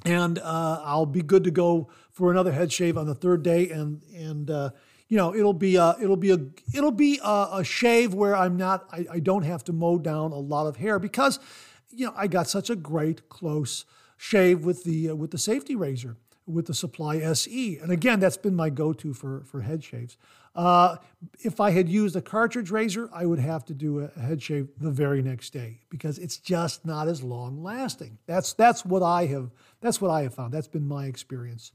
and 0.04 0.40
uh, 0.40 0.82
I'll 0.84 1.06
be 1.06 1.22
good 1.22 1.44
to 1.44 1.52
go 1.52 1.90
for 2.12 2.32
another 2.32 2.52
head 2.52 2.72
shave 2.72 2.98
on 2.98 3.06
the 3.08 3.16
third 3.16 3.44
day, 3.44 3.70
and 3.70 4.02
and 4.16 4.50
uh, 4.50 4.70
you 5.08 5.18
know 5.18 5.36
it'll 5.36 5.54
be 5.54 5.76
a, 5.76 5.96
it'll 6.02 6.16
be 6.16 6.32
a 6.32 6.40
it'll 6.74 6.92
be 6.92 7.20
a, 7.24 7.48
a 7.54 7.64
shave 7.64 8.14
where 8.14 8.36
I'm 8.36 8.58
not 8.58 8.88
I, 8.92 9.06
I, 9.12 9.20
don't 9.20 9.44
have 9.44 9.64
to 9.66 9.74
mow 9.74 9.98
down 9.98 10.32
a 10.32 10.40
lot 10.40 10.68
of 10.68 10.78
hair 10.78 11.00
because 11.00 11.40
you 11.92 12.06
know 12.08 12.14
I 12.16 12.28
got 12.28 12.48
such 12.48 12.70
a 12.70 12.76
great 12.76 13.30
close 13.30 13.86
shave 14.18 14.66
with 14.66 14.84
the 14.84 15.10
uh, 15.10 15.16
with 15.16 15.32
the 15.32 15.38
safety 15.38 15.76
razor 15.76 16.18
with 16.48 16.68
the 16.68 16.74
Supply 16.74 17.18
SE, 17.18 17.78
and 17.78 17.92
again 17.92 18.20
that's 18.20 18.38
been 18.38 18.56
my 18.56 18.70
go-to 18.70 19.14
for 19.14 19.44
for 19.46 19.62
head 19.62 19.84
shaves. 19.84 20.18
Uh, 20.56 20.98
if 21.40 21.60
I 21.60 21.72
had 21.72 21.90
used 21.90 22.16
a 22.16 22.22
cartridge 22.22 22.72
razor, 22.72 23.10
I 23.14 23.26
would 23.26 23.40
have 23.40 23.66
to 23.66 23.74
do 23.74 24.00
a 24.00 24.20
head 24.20 24.42
shave 24.42 24.70
the 24.80 24.92
very 24.92 25.22
next 25.22 25.52
day 25.52 25.80
because 25.90 26.18
it's 26.18 26.38
just 26.38 26.86
not 26.86 27.08
as 27.08 27.22
long 27.24 27.62
lasting. 27.62 28.18
That's 28.26 28.54
that's 28.54 28.86
what 28.86 29.04
I 29.04 29.26
have 29.26 29.52
that's 29.82 30.00
what 30.00 30.12
I 30.12 30.22
have 30.24 30.34
found. 30.34 30.54
That's 30.54 30.68
been 30.68 30.88
my 30.88 31.06
experience. 31.06 31.72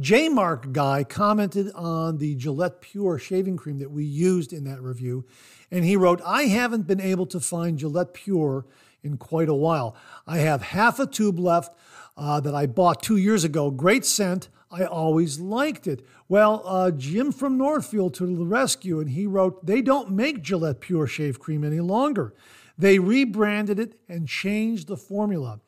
J 0.00 0.28
Mark 0.28 0.72
Guy 0.72 1.04
commented 1.04 1.70
on 1.72 2.18
the 2.18 2.34
Gillette 2.34 2.80
Pure 2.80 3.18
shaving 3.18 3.56
cream 3.56 3.78
that 3.78 3.90
we 3.90 4.04
used 4.04 4.52
in 4.52 4.64
that 4.64 4.82
review, 4.82 5.24
and 5.70 5.84
he 5.84 5.96
wrote, 5.96 6.20
I 6.24 6.44
haven't 6.44 6.86
been 6.86 7.00
able 7.00 7.26
to 7.26 7.38
find 7.38 7.78
Gillette 7.78 8.14
Pure 8.14 8.66
in 9.04 9.18
quite 9.18 9.48
a 9.48 9.54
while. 9.54 9.94
I 10.26 10.38
have 10.38 10.62
half 10.62 10.98
a 10.98 11.06
tube 11.06 11.38
left 11.38 11.76
uh, 12.16 12.40
that 12.40 12.54
I 12.54 12.66
bought 12.66 13.02
two 13.02 13.16
years 13.16 13.44
ago. 13.44 13.70
Great 13.70 14.04
scent. 14.04 14.48
I 14.74 14.86
always 14.86 15.38
liked 15.38 15.86
it. 15.86 16.04
Well, 16.28 16.62
uh, 16.64 16.90
Jim 16.90 17.30
from 17.30 17.56
Northfield 17.56 18.12
to 18.14 18.26
the 18.26 18.44
rescue, 18.44 18.98
and 18.98 19.10
he 19.10 19.24
wrote, 19.24 19.64
They 19.64 19.80
don't 19.80 20.10
make 20.10 20.42
Gillette 20.42 20.80
Pure 20.80 21.06
Shave 21.06 21.38
Cream 21.38 21.62
any 21.62 21.78
longer. 21.78 22.34
They 22.76 22.98
rebranded 22.98 23.78
it 23.78 23.94
and 24.08 24.26
changed 24.26 24.88
the 24.88 24.96
formula. 24.96 25.60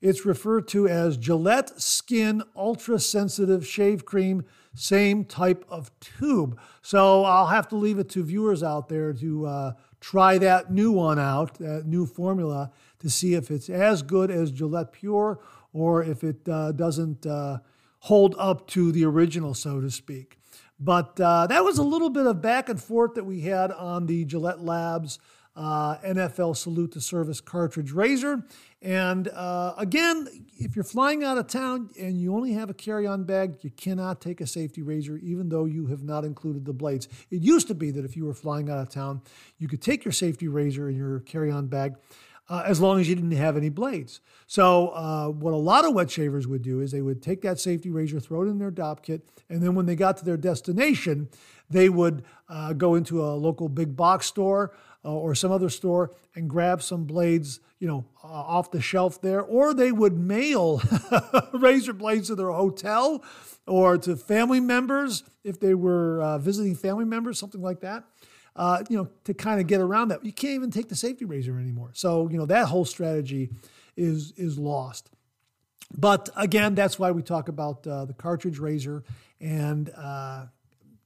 It's 0.00 0.24
referred 0.24 0.66
to 0.68 0.88
as 0.88 1.18
Gillette 1.18 1.78
Skin 1.80 2.42
Ultra 2.56 2.98
Sensitive 2.98 3.66
Shave 3.66 4.06
Cream, 4.06 4.44
same 4.74 5.24
type 5.24 5.64
of 5.68 5.90
tube. 6.00 6.58
So 6.80 7.24
I'll 7.24 7.48
have 7.48 7.68
to 7.68 7.76
leave 7.76 7.98
it 7.98 8.08
to 8.10 8.22
viewers 8.22 8.62
out 8.62 8.88
there 8.88 9.12
to 9.12 9.46
uh, 9.46 9.72
try 10.00 10.38
that 10.38 10.72
new 10.72 10.90
one 10.90 11.18
out, 11.18 11.54
that 11.58 11.86
new 11.86 12.06
formula, 12.06 12.70
to 13.00 13.10
see 13.10 13.34
if 13.34 13.50
it's 13.50 13.68
as 13.68 14.02
good 14.02 14.30
as 14.30 14.50
Gillette 14.50 14.92
Pure 14.92 15.40
or 15.74 16.02
if 16.02 16.24
it 16.24 16.48
uh, 16.48 16.72
doesn't 16.72 17.26
uh, 17.26 17.58
hold 18.04 18.34
up 18.38 18.66
to 18.66 18.92
the 18.92 19.02
original, 19.02 19.54
so 19.54 19.80
to 19.80 19.90
speak. 19.90 20.38
But 20.78 21.18
uh, 21.18 21.46
that 21.46 21.64
was 21.64 21.78
a 21.78 21.82
little 21.82 22.10
bit 22.10 22.26
of 22.26 22.42
back 22.42 22.68
and 22.68 22.82
forth 22.82 23.14
that 23.14 23.24
we 23.24 23.40
had 23.40 23.72
on 23.72 24.04
the 24.04 24.26
Gillette 24.26 24.60
Labs 24.60 25.18
uh, 25.56 25.96
NFL 25.98 26.54
Salute 26.54 26.92
to 26.92 27.00
Service 27.00 27.40
cartridge 27.40 27.92
razor. 27.92 28.44
And 28.82 29.28
uh, 29.28 29.72
again, 29.78 30.28
if 30.58 30.76
you're 30.76 30.84
flying 30.84 31.24
out 31.24 31.38
of 31.38 31.46
town 31.46 31.88
and 31.98 32.20
you 32.20 32.34
only 32.34 32.52
have 32.52 32.68
a 32.68 32.74
carry 32.74 33.06
on 33.06 33.24
bag, 33.24 33.56
you 33.62 33.70
cannot 33.70 34.20
take 34.20 34.42
a 34.42 34.46
safety 34.46 34.82
razor, 34.82 35.16
even 35.16 35.48
though 35.48 35.64
you 35.64 35.86
have 35.86 36.02
not 36.02 36.26
included 36.26 36.66
the 36.66 36.74
blades. 36.74 37.08
It 37.30 37.40
used 37.40 37.68
to 37.68 37.74
be 37.74 37.90
that 37.92 38.04
if 38.04 38.18
you 38.18 38.26
were 38.26 38.34
flying 38.34 38.68
out 38.68 38.80
of 38.80 38.90
town, 38.90 39.22
you 39.56 39.66
could 39.66 39.80
take 39.80 40.04
your 40.04 40.12
safety 40.12 40.48
razor 40.48 40.90
in 40.90 40.96
your 40.96 41.20
carry 41.20 41.50
on 41.50 41.68
bag. 41.68 41.94
Uh, 42.46 42.62
as 42.66 42.78
long 42.78 43.00
as 43.00 43.08
you 43.08 43.14
didn't 43.14 43.30
have 43.30 43.56
any 43.56 43.70
blades. 43.70 44.20
So, 44.46 44.88
uh, 44.88 45.28
what 45.28 45.54
a 45.54 45.56
lot 45.56 45.86
of 45.86 45.94
wet 45.94 46.10
shavers 46.10 46.46
would 46.46 46.60
do 46.60 46.80
is 46.80 46.92
they 46.92 47.00
would 47.00 47.22
take 47.22 47.40
that 47.40 47.58
safety 47.58 47.88
razor, 47.88 48.20
throw 48.20 48.42
it 48.42 48.48
in 48.48 48.58
their 48.58 48.70
DOP 48.70 49.02
kit, 49.02 49.26
and 49.48 49.62
then 49.62 49.74
when 49.74 49.86
they 49.86 49.96
got 49.96 50.18
to 50.18 50.26
their 50.26 50.36
destination, 50.36 51.30
they 51.70 51.88
would 51.88 52.22
uh, 52.48 52.74
go 52.74 52.94
into 52.94 53.24
a 53.24 53.32
local 53.32 53.70
big 53.70 53.96
box 53.96 54.26
store 54.26 54.76
uh, 55.04 55.12
or 55.12 55.34
some 55.34 55.52
other 55.52 55.70
store 55.70 56.12
and 56.34 56.48
grab 56.48 56.82
some 56.82 57.04
blades, 57.04 57.60
you 57.78 57.88
know, 57.88 58.04
uh, 58.22 58.26
off 58.26 58.70
the 58.70 58.80
shelf 58.80 59.20
there, 59.20 59.40
or 59.40 59.74
they 59.74 59.92
would 59.92 60.18
mail 60.18 60.82
razor 61.52 61.92
blades 61.92 62.28
to 62.28 62.34
their 62.34 62.50
hotel 62.50 63.22
or 63.66 63.96
to 63.98 64.16
family 64.16 64.60
members 64.60 65.24
if 65.42 65.58
they 65.58 65.74
were 65.74 66.22
uh, 66.22 66.38
visiting 66.38 66.74
family 66.74 67.04
members, 67.04 67.38
something 67.38 67.62
like 67.62 67.80
that. 67.80 68.04
Uh, 68.56 68.84
you 68.88 68.96
know, 68.96 69.08
to 69.24 69.34
kind 69.34 69.60
of 69.60 69.66
get 69.66 69.80
around 69.80 70.08
that, 70.08 70.24
you 70.24 70.32
can't 70.32 70.54
even 70.54 70.70
take 70.70 70.88
the 70.88 70.94
safety 70.94 71.24
razor 71.24 71.58
anymore. 71.58 71.90
So 71.92 72.28
you 72.28 72.38
know 72.38 72.46
that 72.46 72.66
whole 72.68 72.84
strategy 72.84 73.50
is 73.96 74.32
is 74.36 74.58
lost. 74.58 75.10
But 75.96 76.28
again, 76.36 76.74
that's 76.74 76.98
why 76.98 77.10
we 77.10 77.22
talk 77.22 77.48
about 77.48 77.86
uh, 77.86 78.04
the 78.04 78.14
cartridge 78.14 78.58
razor 78.58 79.04
and 79.40 79.90
uh, 79.96 80.46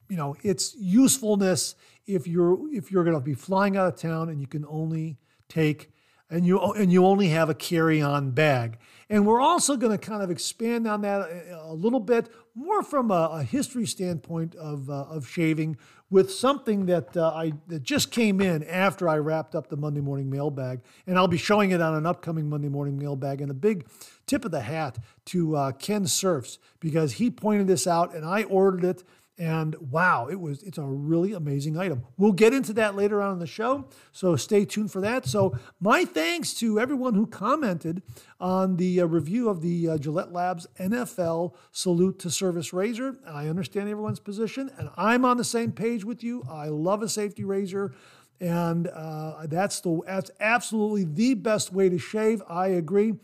you 0.08 0.16
know 0.16 0.36
its 0.42 0.74
usefulness 0.76 1.74
if 2.06 2.26
you're 2.26 2.58
if 2.72 2.90
you're 2.90 3.04
going 3.04 3.16
to 3.16 3.22
be 3.22 3.34
flying 3.34 3.76
out 3.76 3.92
of 3.92 4.00
town 4.00 4.28
and 4.28 4.40
you 4.40 4.46
can 4.46 4.64
only 4.68 5.18
take 5.48 5.90
and 6.30 6.46
you 6.46 6.60
and 6.60 6.92
you 6.92 7.04
only 7.06 7.28
have 7.28 7.48
a 7.48 7.54
carry-on 7.54 8.30
bag. 8.30 8.78
And 9.10 9.26
we're 9.26 9.40
also 9.40 9.76
going 9.76 9.96
to 9.96 9.98
kind 9.98 10.22
of 10.22 10.30
expand 10.30 10.86
on 10.86 11.00
that 11.02 11.22
a, 11.22 11.62
a 11.64 11.72
little 11.72 12.00
bit, 12.00 12.28
more 12.54 12.82
from 12.82 13.10
a, 13.10 13.30
a 13.32 13.42
history 13.42 13.86
standpoint 13.86 14.54
of, 14.56 14.90
uh, 14.90 15.04
of 15.04 15.26
shaving, 15.26 15.76
with 16.10 16.32
something 16.32 16.86
that 16.86 17.16
uh, 17.16 17.28
I 17.34 17.52
that 17.66 17.82
just 17.82 18.10
came 18.10 18.40
in 18.40 18.64
after 18.64 19.08
I 19.08 19.18
wrapped 19.18 19.54
up 19.54 19.68
the 19.68 19.76
Monday 19.76 20.00
morning 20.00 20.30
mailbag, 20.30 20.80
and 21.06 21.18
I'll 21.18 21.28
be 21.28 21.36
showing 21.36 21.70
it 21.70 21.82
on 21.82 21.94
an 21.94 22.06
upcoming 22.06 22.48
Monday 22.48 22.68
morning 22.68 22.98
mailbag. 22.98 23.40
And 23.40 23.50
a 23.50 23.54
big 23.54 23.86
tip 24.26 24.44
of 24.44 24.50
the 24.50 24.62
hat 24.62 24.98
to 25.26 25.56
uh, 25.56 25.72
Kensurfs 25.72 26.58
because 26.80 27.14
he 27.14 27.30
pointed 27.30 27.66
this 27.66 27.86
out, 27.86 28.14
and 28.14 28.24
I 28.24 28.44
ordered 28.44 28.84
it 28.84 29.04
and 29.38 29.76
wow, 29.76 30.26
it 30.26 30.40
was 30.40 30.62
it's 30.64 30.78
a 30.78 30.82
really 30.82 31.32
amazing 31.32 31.78
item. 31.78 32.04
We'll 32.16 32.32
get 32.32 32.52
into 32.52 32.72
that 32.74 32.96
later 32.96 33.22
on 33.22 33.32
in 33.32 33.38
the 33.38 33.46
show, 33.46 33.88
so 34.10 34.34
stay 34.34 34.64
tuned 34.64 34.90
for 34.90 35.00
that. 35.00 35.26
So 35.26 35.56
my 35.80 36.04
thanks 36.04 36.52
to 36.54 36.80
everyone 36.80 37.14
who 37.14 37.26
commented 37.26 38.02
on 38.40 38.76
the 38.76 39.00
uh, 39.00 39.06
review 39.06 39.48
of 39.48 39.62
the 39.62 39.90
uh, 39.90 39.98
Gillette 39.98 40.32
Labs 40.32 40.66
NFL 40.80 41.54
Salute 41.70 42.18
to 42.18 42.30
Service 42.30 42.72
Razor. 42.72 43.16
I 43.26 43.46
understand 43.46 43.88
everyone's 43.88 44.18
position, 44.18 44.72
and 44.76 44.90
I'm 44.96 45.24
on 45.24 45.36
the 45.36 45.44
same 45.44 45.70
page 45.70 46.04
with 46.04 46.24
you. 46.24 46.44
I 46.50 46.66
love 46.66 47.02
a 47.02 47.08
safety 47.08 47.44
razor. 47.44 47.94
And 48.40 48.86
uh, 48.86 49.46
that's 49.46 49.80
the 49.80 50.00
that's 50.06 50.30
absolutely 50.38 51.04
the 51.04 51.34
best 51.34 51.72
way 51.72 51.88
to 51.88 51.98
shave. 51.98 52.40
I 52.48 52.68
agree, 52.68 53.14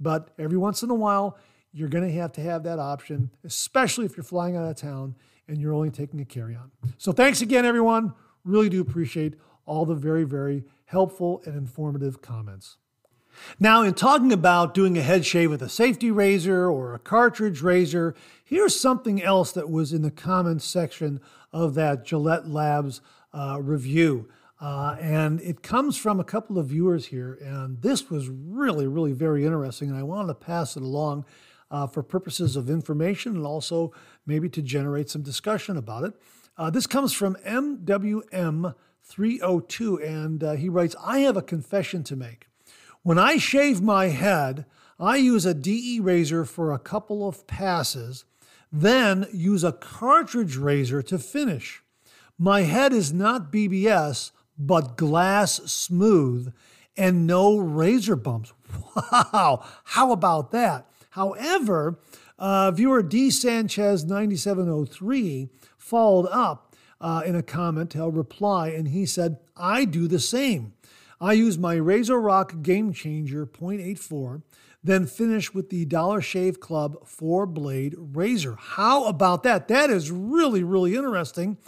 but 0.00 0.30
every 0.38 0.56
once 0.56 0.82
in 0.82 0.88
a 0.88 0.94
while, 0.94 1.36
you're 1.72 1.90
going 1.90 2.06
to 2.06 2.14
have 2.14 2.32
to 2.32 2.40
have 2.40 2.62
that 2.64 2.78
option, 2.78 3.30
especially 3.44 4.06
if 4.06 4.16
you're 4.16 4.24
flying 4.24 4.56
out 4.56 4.68
of 4.68 4.76
town 4.76 5.14
and 5.48 5.60
you're 5.60 5.74
only 5.74 5.90
taking 5.90 6.20
a 6.20 6.24
carry 6.24 6.54
on. 6.54 6.70
So 6.98 7.12
thanks 7.12 7.40
again, 7.40 7.64
everyone. 7.64 8.14
Really 8.44 8.68
do 8.68 8.80
appreciate 8.80 9.34
all 9.66 9.86
the 9.86 9.94
very, 9.94 10.24
very 10.24 10.64
helpful 10.86 11.42
and 11.44 11.56
informative 11.56 12.20
comments. 12.20 12.76
Now, 13.58 13.82
in 13.82 13.94
talking 13.94 14.32
about 14.32 14.74
doing 14.74 14.98
a 14.98 15.02
head 15.02 15.24
shave 15.24 15.50
with 15.50 15.62
a 15.62 15.68
safety 15.68 16.10
razor 16.10 16.70
or 16.70 16.94
a 16.94 16.98
cartridge 16.98 17.62
razor, 17.62 18.14
here's 18.44 18.78
something 18.78 19.22
else 19.22 19.52
that 19.52 19.70
was 19.70 19.92
in 19.92 20.02
the 20.02 20.10
comments 20.10 20.64
section 20.64 21.20
of 21.52 21.74
that 21.74 22.04
Gillette 22.04 22.48
Labs 22.48 23.00
uh, 23.32 23.58
review. 23.60 24.28
Uh, 24.60 24.96
and 25.00 25.40
it 25.40 25.62
comes 25.62 25.96
from 25.96 26.20
a 26.20 26.24
couple 26.24 26.58
of 26.58 26.66
viewers 26.66 27.06
here. 27.06 27.38
And 27.42 27.82
this 27.82 28.10
was 28.10 28.28
really, 28.28 28.86
really 28.86 29.12
very 29.12 29.44
interesting. 29.44 29.88
And 29.88 29.98
I 29.98 30.04
wanted 30.04 30.28
to 30.28 30.34
pass 30.34 30.76
it 30.76 30.82
along 30.82 31.24
uh, 31.72 31.88
for 31.88 32.02
purposes 32.02 32.54
of 32.54 32.68
information 32.70 33.34
and 33.34 33.46
also 33.46 33.92
maybe 34.26 34.48
to 34.50 34.62
generate 34.62 35.10
some 35.10 35.22
discussion 35.22 35.76
about 35.76 36.04
it. 36.04 36.14
Uh, 36.56 36.70
this 36.70 36.86
comes 36.86 37.12
from 37.14 37.34
MWM302, 37.46 40.06
and 40.06 40.44
uh, 40.44 40.52
he 40.52 40.68
writes 40.68 40.94
I 41.02 41.20
have 41.20 41.38
a 41.38 41.42
confession 41.42 42.04
to 42.04 42.14
make. 42.14 42.46
When 43.02 43.18
I 43.18 43.38
shave 43.38 43.80
my 43.80 44.08
head, 44.08 44.66
I 45.00 45.16
use 45.16 45.46
a 45.46 45.54
DE 45.54 46.00
razor 46.00 46.44
for 46.44 46.70
a 46.70 46.78
couple 46.78 47.26
of 47.26 47.46
passes, 47.46 48.26
then 48.70 49.26
use 49.32 49.64
a 49.64 49.72
cartridge 49.72 50.56
razor 50.56 51.00
to 51.02 51.18
finish. 51.18 51.82
My 52.38 52.62
head 52.62 52.92
is 52.92 53.12
not 53.12 53.50
BBS, 53.50 54.30
but 54.58 54.96
glass 54.96 55.54
smooth 55.64 56.52
and 56.96 57.26
no 57.26 57.56
razor 57.56 58.16
bumps. 58.16 58.52
Wow, 59.12 59.64
how 59.84 60.12
about 60.12 60.50
that? 60.52 60.86
However, 61.12 61.98
uh, 62.38 62.70
viewer 62.70 63.02
D. 63.02 63.30
Sanchez 63.30 64.04
9703 64.04 65.50
followed 65.76 66.26
up 66.28 66.74
uh, 67.02 67.22
in 67.26 67.36
a 67.36 67.42
comment 67.42 67.94
a 67.94 68.08
reply, 68.08 68.68
and 68.68 68.88
he 68.88 69.04
said, 69.04 69.36
I 69.56 69.84
do 69.84 70.08
the 70.08 70.18
same. 70.18 70.72
I 71.20 71.34
use 71.34 71.58
my 71.58 71.76
RazoRock 71.76 72.62
Game 72.62 72.94
Changer 72.94 73.44
0.84, 73.44 74.42
then 74.82 75.06
finish 75.06 75.52
with 75.52 75.68
the 75.68 75.84
Dollar 75.84 76.22
Shave 76.22 76.60
Club 76.60 77.06
four 77.06 77.44
blade 77.44 77.94
razor. 77.98 78.56
How 78.58 79.04
about 79.04 79.42
that? 79.42 79.68
That 79.68 79.90
is 79.90 80.10
really, 80.10 80.64
really 80.64 80.94
interesting. 80.94 81.58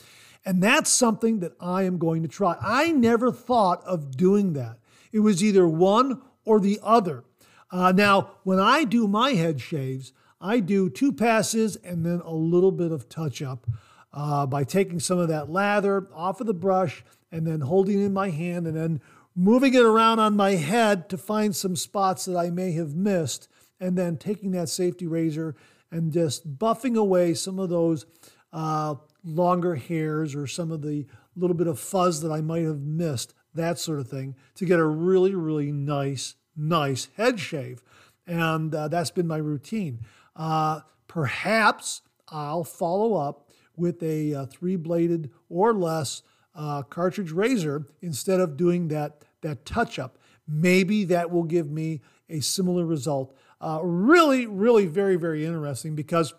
And 0.47 0.63
that's 0.63 0.91
something 0.91 1.41
that 1.41 1.53
I 1.61 1.83
am 1.83 1.99
going 1.99 2.23
to 2.23 2.29
try. 2.29 2.57
I 2.61 2.93
never 2.93 3.31
thought 3.31 3.85
of 3.85 4.17
doing 4.17 4.55
that. 4.55 4.79
It 5.13 5.21
was 5.21 5.45
either 5.45 5.69
one 5.69 6.23
or 6.45 6.61
the 6.61 6.81
other. 6.83 7.25
Uh, 7.71 7.93
now, 7.93 8.31
when 8.45 8.61
I 8.61 8.85
do 8.85 9.09
my 9.09 9.31
head 9.31 9.61
shaves, 9.61 10.13
I 10.41 10.61
do 10.61 10.91
two 10.91 11.13
passes 11.13 11.77
and 11.77 12.05
then 12.05 12.21
a 12.25 12.35
little 12.35 12.73
bit 12.73 12.93
of 12.93 13.09
touch 13.09 13.43
up 13.43 13.67
uh, 14.13 14.47
by 14.47 14.65
taking 14.65 15.01
some 15.01 15.19
of 15.19 15.29
that 15.29 15.51
lather 15.51 16.09
off 16.15 16.41
of 16.41 16.47
the 16.47 16.55
brush 16.55 17.05
and 17.33 17.47
then 17.47 17.63
holding 17.63 18.01
it 18.01 18.05
in 18.05 18.13
my 18.13 18.31
hand 18.31 18.67
and 18.67 18.77
then 18.77 19.01
moving 19.35 19.75
it 19.75 19.83
around 19.83 20.21
on 20.21 20.37
my 20.37 20.53
head 20.53 21.09
to 21.09 21.19
find 21.19 21.57
some 21.57 21.75
spots 21.75 22.25
that 22.25 22.37
I 22.37 22.51
may 22.51 22.73
have 22.73 22.95
missed, 22.95 23.49
and 23.81 23.99
then 23.99 24.17
taking 24.17 24.53
that 24.53 24.69
safety 24.69 25.07
razor 25.07 25.57
and 25.91 26.13
just 26.13 26.59
buffing 26.59 26.97
away 26.97 27.35
some 27.35 27.59
of 27.59 27.69
those 27.69 28.07
uh, 28.53 28.95
longer 29.25 29.75
hairs 29.75 30.35
or 30.35 30.47
some 30.47 30.71
of 30.71 30.83
the 30.83 31.07
little 31.35 31.57
bit 31.57 31.67
of 31.67 31.81
fuzz 31.81 32.21
that 32.21 32.31
I 32.31 32.41
might 32.41 32.63
have 32.63 32.81
missed, 32.81 33.35
that 33.55 33.79
sort 33.79 33.99
of 33.99 34.09
thing, 34.09 34.37
to 34.55 34.65
get 34.65 34.79
a 34.79 34.87
really, 34.87 35.35
really 35.35 35.73
nice 35.73 36.37
nice 36.57 37.09
head 37.17 37.41
shave. 37.41 37.83
And 38.27 38.75
uh, 38.75 38.89
that's 38.89 39.11
been 39.11 39.27
my 39.27 39.37
routine. 39.37 40.01
Uh, 40.35 40.81
perhaps 41.09 42.03
I'll 42.29 42.65
follow 42.65 43.15
up 43.15 43.49
with 43.77 44.03
a 44.03 44.35
uh, 44.35 44.47
three 44.47 44.77
bladed 44.77 45.31
or 45.49 45.75
less 45.75 46.23
uh, 46.55 46.83
cartridge 46.83 47.33
razor 47.33 47.87
instead 48.01 48.41
of 48.41 48.57
doing 48.57 48.89
that, 48.89 49.25
that 49.43 49.65
touch 49.67 49.99
up. 49.99 50.19
Maybe 50.47 51.05
that 51.07 51.31
will 51.31 51.43
give 51.43 51.71
me 51.71 52.01
a 52.29 52.41
similar 52.41 52.85
result. 52.85 53.37
Uh, 53.61 53.81
really, 53.83 54.47
really 54.47 54.87
very, 54.87 55.17
very 55.17 55.45
interesting 55.45 55.95
because 55.95 56.35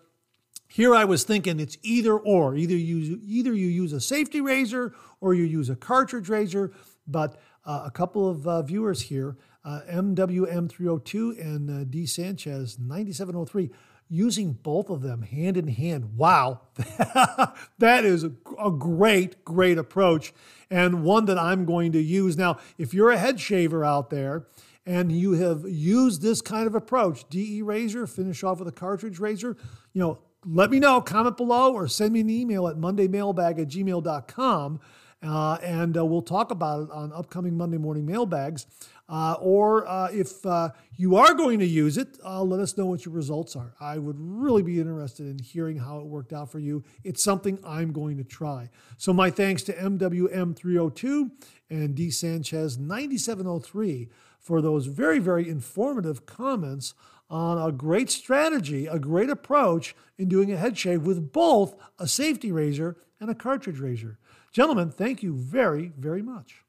here 0.68 0.94
I 0.94 1.04
was 1.04 1.24
thinking 1.24 1.60
it's 1.60 1.78
either 1.82 2.16
or. 2.16 2.56
Either 2.56 2.74
you 2.74 3.20
either 3.24 3.52
you 3.52 3.68
use 3.68 3.92
a 3.92 4.00
safety 4.00 4.40
razor 4.40 4.94
or 5.20 5.34
you 5.34 5.44
use 5.44 5.70
a 5.70 5.76
cartridge 5.76 6.28
razor. 6.28 6.72
But 7.06 7.40
uh, 7.64 7.84
a 7.86 7.90
couple 7.90 8.28
of 8.28 8.46
uh, 8.46 8.62
viewers 8.62 9.02
here 9.02 9.36
uh, 9.66 9.80
MWM302 9.90 11.40
and 11.40 11.70
uh, 11.70 11.84
D 11.84 12.06
Sanchez 12.06 12.78
9703, 12.78 13.70
using 14.08 14.52
both 14.52 14.88
of 14.88 15.02
them 15.02 15.22
hand 15.22 15.56
in 15.56 15.66
hand. 15.66 16.16
Wow, 16.16 16.60
that 17.78 18.04
is 18.04 18.22
a, 18.22 18.30
great, 18.70 19.44
great 19.44 19.76
approach 19.76 20.32
and 20.70 21.02
one 21.02 21.24
that 21.24 21.38
I'm 21.38 21.64
going 21.64 21.92
to 21.92 22.00
use. 22.00 22.36
Now, 22.36 22.58
if 22.78 22.94
you're 22.94 23.10
a 23.10 23.18
head 23.18 23.40
shaver 23.40 23.84
out 23.84 24.10
there, 24.10 24.46
and 24.88 25.10
you 25.10 25.32
have 25.32 25.64
used 25.68 26.22
this 26.22 26.40
kind 26.40 26.68
of 26.68 26.76
approach, 26.76 27.28
DE 27.28 27.60
razor, 27.62 28.06
finish 28.06 28.44
off 28.44 28.60
with 28.60 28.68
a 28.68 28.72
cartridge 28.72 29.18
razor, 29.18 29.56
you 29.92 30.00
know, 30.00 30.20
let 30.44 30.70
me 30.70 30.78
know, 30.78 31.00
comment 31.00 31.36
below, 31.36 31.74
or 31.74 31.88
send 31.88 32.12
me 32.12 32.20
an 32.20 32.30
email 32.30 32.68
at 32.68 32.76
mondaymailbag 32.76 33.60
at 33.60 33.66
gmail.com, 33.66 34.80
uh, 35.24 35.58
and 35.60 35.96
uh, 35.96 36.04
we'll 36.04 36.22
talk 36.22 36.52
about 36.52 36.84
it 36.84 36.90
on 36.92 37.12
upcoming 37.12 37.56
Monday 37.56 37.78
morning 37.78 38.06
mailbags. 38.06 38.66
Uh, 39.08 39.36
or 39.40 39.86
uh, 39.86 40.08
if 40.10 40.44
uh, 40.44 40.70
you 40.96 41.14
are 41.14 41.32
going 41.32 41.60
to 41.60 41.66
use 41.66 41.96
it, 41.96 42.18
uh, 42.24 42.42
let 42.42 42.58
us 42.58 42.76
know 42.76 42.86
what 42.86 43.04
your 43.04 43.14
results 43.14 43.54
are. 43.54 43.74
I 43.78 43.98
would 43.98 44.16
really 44.18 44.62
be 44.62 44.80
interested 44.80 45.26
in 45.26 45.38
hearing 45.38 45.78
how 45.78 45.98
it 45.98 46.06
worked 46.06 46.32
out 46.32 46.50
for 46.50 46.58
you. 46.58 46.82
It's 47.04 47.22
something 47.22 47.58
I'm 47.64 47.92
going 47.92 48.16
to 48.16 48.24
try. 48.24 48.68
So, 48.96 49.12
my 49.12 49.30
thanks 49.30 49.62
to 49.64 49.72
MWM302 49.74 51.30
and 51.70 51.94
D 51.94 52.10
Sanchez 52.10 52.78
9703 52.78 54.08
for 54.40 54.60
those 54.60 54.86
very, 54.86 55.20
very 55.20 55.48
informative 55.48 56.26
comments 56.26 56.94
on 57.28 57.58
a 57.58 57.72
great 57.72 58.10
strategy, 58.10 58.86
a 58.86 58.98
great 58.98 59.30
approach 59.30 59.94
in 60.18 60.28
doing 60.28 60.52
a 60.52 60.56
head 60.56 60.78
shave 60.78 61.02
with 61.02 61.32
both 61.32 61.76
a 61.98 62.06
safety 62.06 62.52
razor 62.52 62.96
and 63.20 63.30
a 63.30 63.34
cartridge 63.34 63.78
razor. 63.78 64.18
Gentlemen, 64.52 64.90
thank 64.90 65.22
you 65.22 65.34
very, 65.34 65.92
very 65.96 66.22
much. 66.22 66.65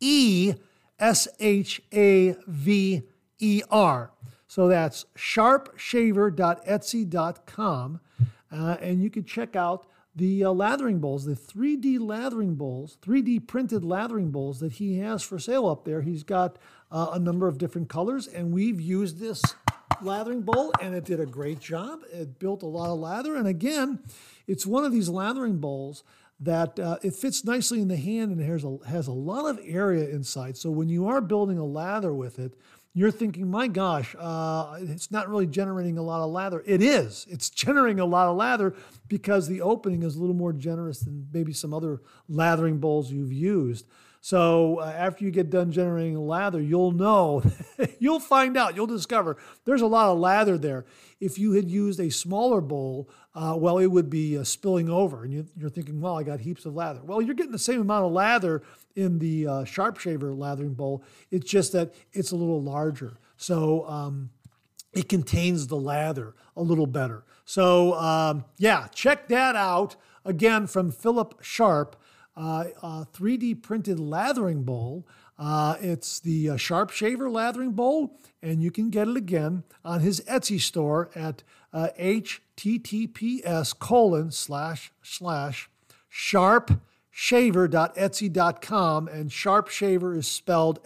E 0.00 0.54
S 0.98 1.28
H 1.38 1.80
A 1.92 2.34
V 2.46 3.02
E 3.38 3.62
R. 3.70 4.10
So 4.48 4.66
that's 4.68 5.04
sharpeshaver.etsy.com. 5.16 8.00
Uh, 8.54 8.76
and 8.80 9.02
you 9.02 9.10
can 9.10 9.24
check 9.24 9.56
out 9.56 9.86
the 10.16 10.44
uh, 10.44 10.50
lathering 10.50 11.00
bowls, 11.00 11.24
the 11.24 11.34
3D 11.34 11.98
lathering 11.98 12.54
bowls, 12.54 12.96
3D 13.02 13.46
printed 13.48 13.84
lathering 13.84 14.30
bowls 14.30 14.60
that 14.60 14.74
he 14.74 14.98
has 14.98 15.22
for 15.22 15.40
sale 15.40 15.66
up 15.66 15.84
there. 15.84 16.02
He's 16.02 16.22
got 16.22 16.56
uh, 16.92 17.10
a 17.12 17.18
number 17.18 17.48
of 17.48 17.58
different 17.58 17.88
colors, 17.88 18.28
and 18.28 18.52
we've 18.52 18.80
used 18.80 19.18
this 19.18 19.42
lathering 20.00 20.42
bowl, 20.42 20.72
and 20.80 20.94
it 20.94 21.04
did 21.04 21.18
a 21.18 21.26
great 21.26 21.58
job. 21.58 22.00
It 22.12 22.38
built 22.38 22.62
a 22.62 22.66
lot 22.66 22.90
of 22.90 23.00
lather, 23.00 23.34
and 23.34 23.48
again, 23.48 23.98
it's 24.46 24.64
one 24.64 24.84
of 24.84 24.92
these 24.92 25.08
lathering 25.08 25.58
bowls 25.58 26.04
that 26.40 26.78
uh, 26.78 26.98
it 27.02 27.14
fits 27.14 27.44
nicely 27.44 27.80
in 27.80 27.88
the 27.88 27.96
hand 27.96 28.32
and 28.32 28.40
has 28.40 28.64
a, 28.64 28.78
has 28.86 29.06
a 29.06 29.12
lot 29.12 29.46
of 29.46 29.58
area 29.64 30.08
inside. 30.08 30.56
So 30.56 30.70
when 30.70 30.88
you 30.88 31.06
are 31.06 31.20
building 31.20 31.58
a 31.58 31.64
lather 31.64 32.12
with 32.12 32.38
it, 32.38 32.54
you're 32.96 33.10
thinking, 33.10 33.50
my 33.50 33.66
gosh, 33.66 34.14
uh, 34.18 34.76
it's 34.80 35.10
not 35.10 35.28
really 35.28 35.48
generating 35.48 35.98
a 35.98 36.02
lot 36.02 36.20
of 36.20 36.30
lather. 36.30 36.62
It 36.64 36.80
is. 36.80 37.26
It's 37.28 37.50
generating 37.64 37.98
a 37.98 38.04
lot 38.04 38.28
of 38.28 38.36
lather 38.36 38.74
because 39.08 39.48
the 39.48 39.60
opening 39.60 40.04
is 40.04 40.14
a 40.14 40.20
little 40.20 40.34
more 40.34 40.52
generous 40.52 41.00
than 41.00 41.28
maybe 41.32 41.52
some 41.52 41.74
other 41.74 42.00
lathering 42.28 42.78
bowls 42.78 43.10
you've 43.10 43.32
used. 43.32 43.86
So 44.24 44.78
uh, 44.78 44.86
after 44.86 45.22
you 45.22 45.30
get 45.30 45.50
done 45.50 45.70
generating 45.70 46.16
lather, 46.16 46.58
you'll 46.58 46.92
know, 46.92 47.42
you'll 47.98 48.20
find 48.20 48.56
out, 48.56 48.74
you'll 48.74 48.86
discover 48.86 49.36
there's 49.66 49.82
a 49.82 49.86
lot 49.86 50.08
of 50.08 50.18
lather 50.18 50.56
there. 50.56 50.86
If 51.20 51.38
you 51.38 51.52
had 51.52 51.70
used 51.70 52.00
a 52.00 52.08
smaller 52.08 52.62
bowl, 52.62 53.10
uh, 53.34 53.54
well, 53.58 53.76
it 53.76 53.88
would 53.88 54.08
be 54.08 54.38
uh, 54.38 54.44
spilling 54.44 54.88
over, 54.88 55.24
and 55.24 55.32
you, 55.34 55.46
are 55.62 55.68
thinking, 55.68 56.00
well, 56.00 56.16
I 56.16 56.22
got 56.22 56.40
heaps 56.40 56.64
of 56.64 56.74
lather. 56.74 57.02
Well, 57.04 57.20
you're 57.20 57.34
getting 57.34 57.52
the 57.52 57.58
same 57.58 57.82
amount 57.82 58.06
of 58.06 58.12
lather 58.12 58.62
in 58.96 59.18
the 59.18 59.46
uh, 59.46 59.52
SharpeShaver 59.64 60.34
lathering 60.34 60.72
bowl. 60.72 61.04
It's 61.30 61.50
just 61.50 61.72
that 61.72 61.94
it's 62.14 62.30
a 62.30 62.36
little 62.36 62.62
larger. 62.62 63.18
So 63.36 63.86
um, 63.86 64.30
it 64.94 65.10
contains 65.10 65.66
the 65.66 65.76
lather 65.76 66.34
a 66.56 66.62
little 66.62 66.86
better. 66.86 67.24
So 67.44 67.92
um, 67.92 68.46
yeah, 68.56 68.86
check 68.94 69.28
that 69.28 69.54
out. 69.54 69.96
Again, 70.24 70.66
from 70.66 70.90
Philip 70.90 71.34
Sharpe, 71.42 71.96
uh, 72.36 73.04
3D 73.12 73.62
printed 73.62 73.98
lathering 73.98 74.64
bowl. 74.64 75.06
Uh, 75.38 75.76
it's 75.80 76.20
the 76.20 76.50
uh, 76.50 76.54
SharpeShaver 76.54 77.30
lathering 77.30 77.72
bowl, 77.72 78.18
and 78.42 78.62
you 78.62 78.70
can 78.70 78.90
get 78.90 79.08
it 79.08 79.16
again 79.16 79.64
on 79.84 80.00
his 80.00 80.20
Etsy 80.22 80.60
store 80.60 81.10
at 81.14 81.42
uh, 81.72 81.88
https 81.98 83.78
colon 83.78 84.30
slash 84.30 84.92
slash 85.02 85.68
sharp 86.08 86.80
shaver.etsy.com 87.10 89.08
and 89.08 89.30
sharpeshaver 89.30 90.16
is 90.16 90.26
spelled 90.26 90.80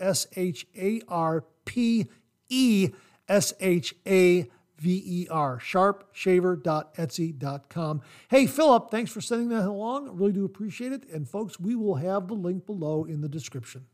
s-h-a-r-p-e-s-h-a-v-e-r 4.79 5.59
sharpeshaver.etsy.com 5.59 8.01
hey 8.29 8.47
philip 8.47 8.89
thanks 8.91 9.11
for 9.11 9.21
sending 9.21 9.49
that 9.49 9.67
along 9.67 10.09
I 10.09 10.13
really 10.13 10.33
do 10.33 10.45
appreciate 10.45 10.93
it 10.93 11.09
and 11.13 11.29
folks 11.29 11.61
we 11.61 11.75
will 11.75 11.97
have 11.97 12.29
the 12.29 12.35
link 12.35 12.65
below 12.67 13.03
in 13.05 13.21
the 13.21 13.29
description 13.29 13.87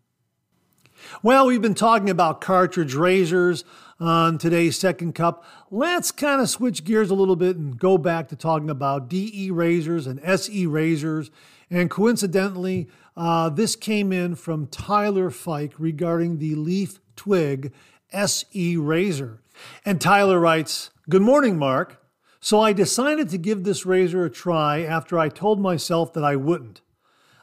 well, 1.24 1.46
we've 1.46 1.60
been 1.60 1.74
talking 1.74 2.08
about 2.08 2.40
cartridge 2.40 2.94
razors 2.94 3.64
on 3.98 4.38
today's 4.38 4.78
second 4.78 5.14
cup. 5.14 5.44
Let's 5.68 6.12
kind 6.12 6.40
of 6.40 6.48
switch 6.48 6.84
gears 6.84 7.10
a 7.10 7.16
little 7.16 7.34
bit 7.34 7.56
and 7.56 7.76
go 7.76 7.98
back 7.98 8.28
to 8.28 8.36
talking 8.36 8.70
about 8.70 9.08
DE 9.08 9.50
razors 9.50 10.06
and 10.06 10.20
SE 10.22 10.66
razors. 10.66 11.32
And 11.68 11.90
coincidentally, 11.90 12.88
uh, 13.16 13.48
this 13.48 13.76
came 13.76 14.12
in 14.12 14.36
from 14.36 14.68
Tyler 14.68 15.30
Fike 15.30 15.72
regarding 15.78 16.38
the 16.38 16.54
Leaf 16.54 17.00
Twig 17.16 17.72
SE 18.14 18.76
razor. 18.76 19.42
And 19.84 20.00
Tyler 20.00 20.38
writes 20.38 20.90
Good 21.08 21.22
morning, 21.22 21.58
Mark. 21.58 22.00
So 22.40 22.60
I 22.60 22.72
decided 22.74 23.30
to 23.30 23.38
give 23.38 23.64
this 23.64 23.86
razor 23.86 24.24
a 24.24 24.30
try 24.30 24.82
after 24.82 25.18
I 25.18 25.30
told 25.30 25.60
myself 25.60 26.12
that 26.12 26.24
I 26.24 26.36
wouldn't. 26.36 26.82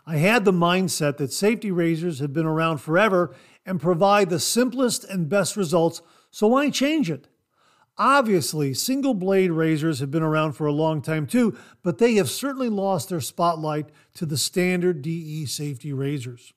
I 0.05 0.17
had 0.17 0.45
the 0.45 0.51
mindset 0.51 1.17
that 1.17 1.33
safety 1.33 1.71
razors 1.71 2.19
have 2.19 2.33
been 2.33 2.45
around 2.45 2.79
forever 2.79 3.35
and 3.65 3.81
provide 3.81 4.29
the 4.29 4.39
simplest 4.39 5.03
and 5.03 5.29
best 5.29 5.55
results, 5.55 6.01
so 6.29 6.47
why 6.47 6.69
change 6.69 7.09
it? 7.09 7.27
Obviously, 7.97 8.73
single 8.73 9.13
blade 9.13 9.51
razors 9.51 9.99
have 9.99 10.11
been 10.11 10.23
around 10.23 10.53
for 10.53 10.65
a 10.65 10.71
long 10.71 11.01
time 11.01 11.27
too, 11.27 11.57
but 11.83 11.97
they 11.97 12.15
have 12.15 12.29
certainly 12.29 12.69
lost 12.69 13.09
their 13.09 13.21
spotlight 13.21 13.89
to 14.15 14.25
the 14.25 14.37
standard 14.37 15.01
DE 15.01 15.45
safety 15.45 15.93
razors. 15.93 16.53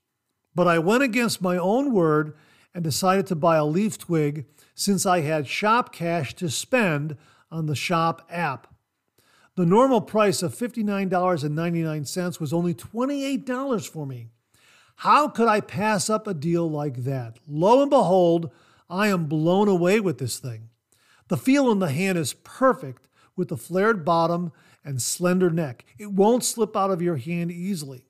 But 0.54 0.68
I 0.68 0.78
went 0.78 1.02
against 1.02 1.42
my 1.42 1.56
own 1.56 1.92
word 1.92 2.34
and 2.74 2.82
decided 2.82 3.26
to 3.28 3.36
buy 3.36 3.56
a 3.56 3.64
leaf 3.64 3.98
twig 3.98 4.46
since 4.74 5.06
I 5.06 5.20
had 5.20 5.46
shop 5.46 5.92
cash 5.92 6.34
to 6.34 6.50
spend 6.50 7.16
on 7.50 7.66
the 7.66 7.76
shop 7.76 8.26
app. 8.28 8.66
The 9.56 9.64
normal 9.64 10.00
price 10.00 10.42
of 10.42 10.54
$59.99 10.54 12.40
was 12.40 12.52
only 12.52 12.74
$28 12.74 13.88
for 13.88 14.04
me. 14.04 14.28
How 14.96 15.28
could 15.28 15.46
I 15.48 15.60
pass 15.60 16.10
up 16.10 16.26
a 16.26 16.34
deal 16.34 16.68
like 16.68 17.04
that? 17.04 17.38
Lo 17.46 17.80
and 17.80 17.90
behold, 17.90 18.50
I 18.90 19.08
am 19.08 19.26
blown 19.26 19.68
away 19.68 20.00
with 20.00 20.18
this 20.18 20.38
thing. 20.38 20.70
The 21.28 21.36
feel 21.36 21.70
in 21.70 21.78
the 21.78 21.90
hand 21.90 22.18
is 22.18 22.34
perfect 22.34 23.08
with 23.36 23.48
the 23.48 23.56
flared 23.56 24.04
bottom 24.04 24.52
and 24.84 25.00
slender 25.00 25.50
neck. 25.50 25.84
It 25.98 26.12
won't 26.12 26.44
slip 26.44 26.76
out 26.76 26.90
of 26.90 27.00
your 27.00 27.16
hand 27.16 27.50
easily. 27.50 28.06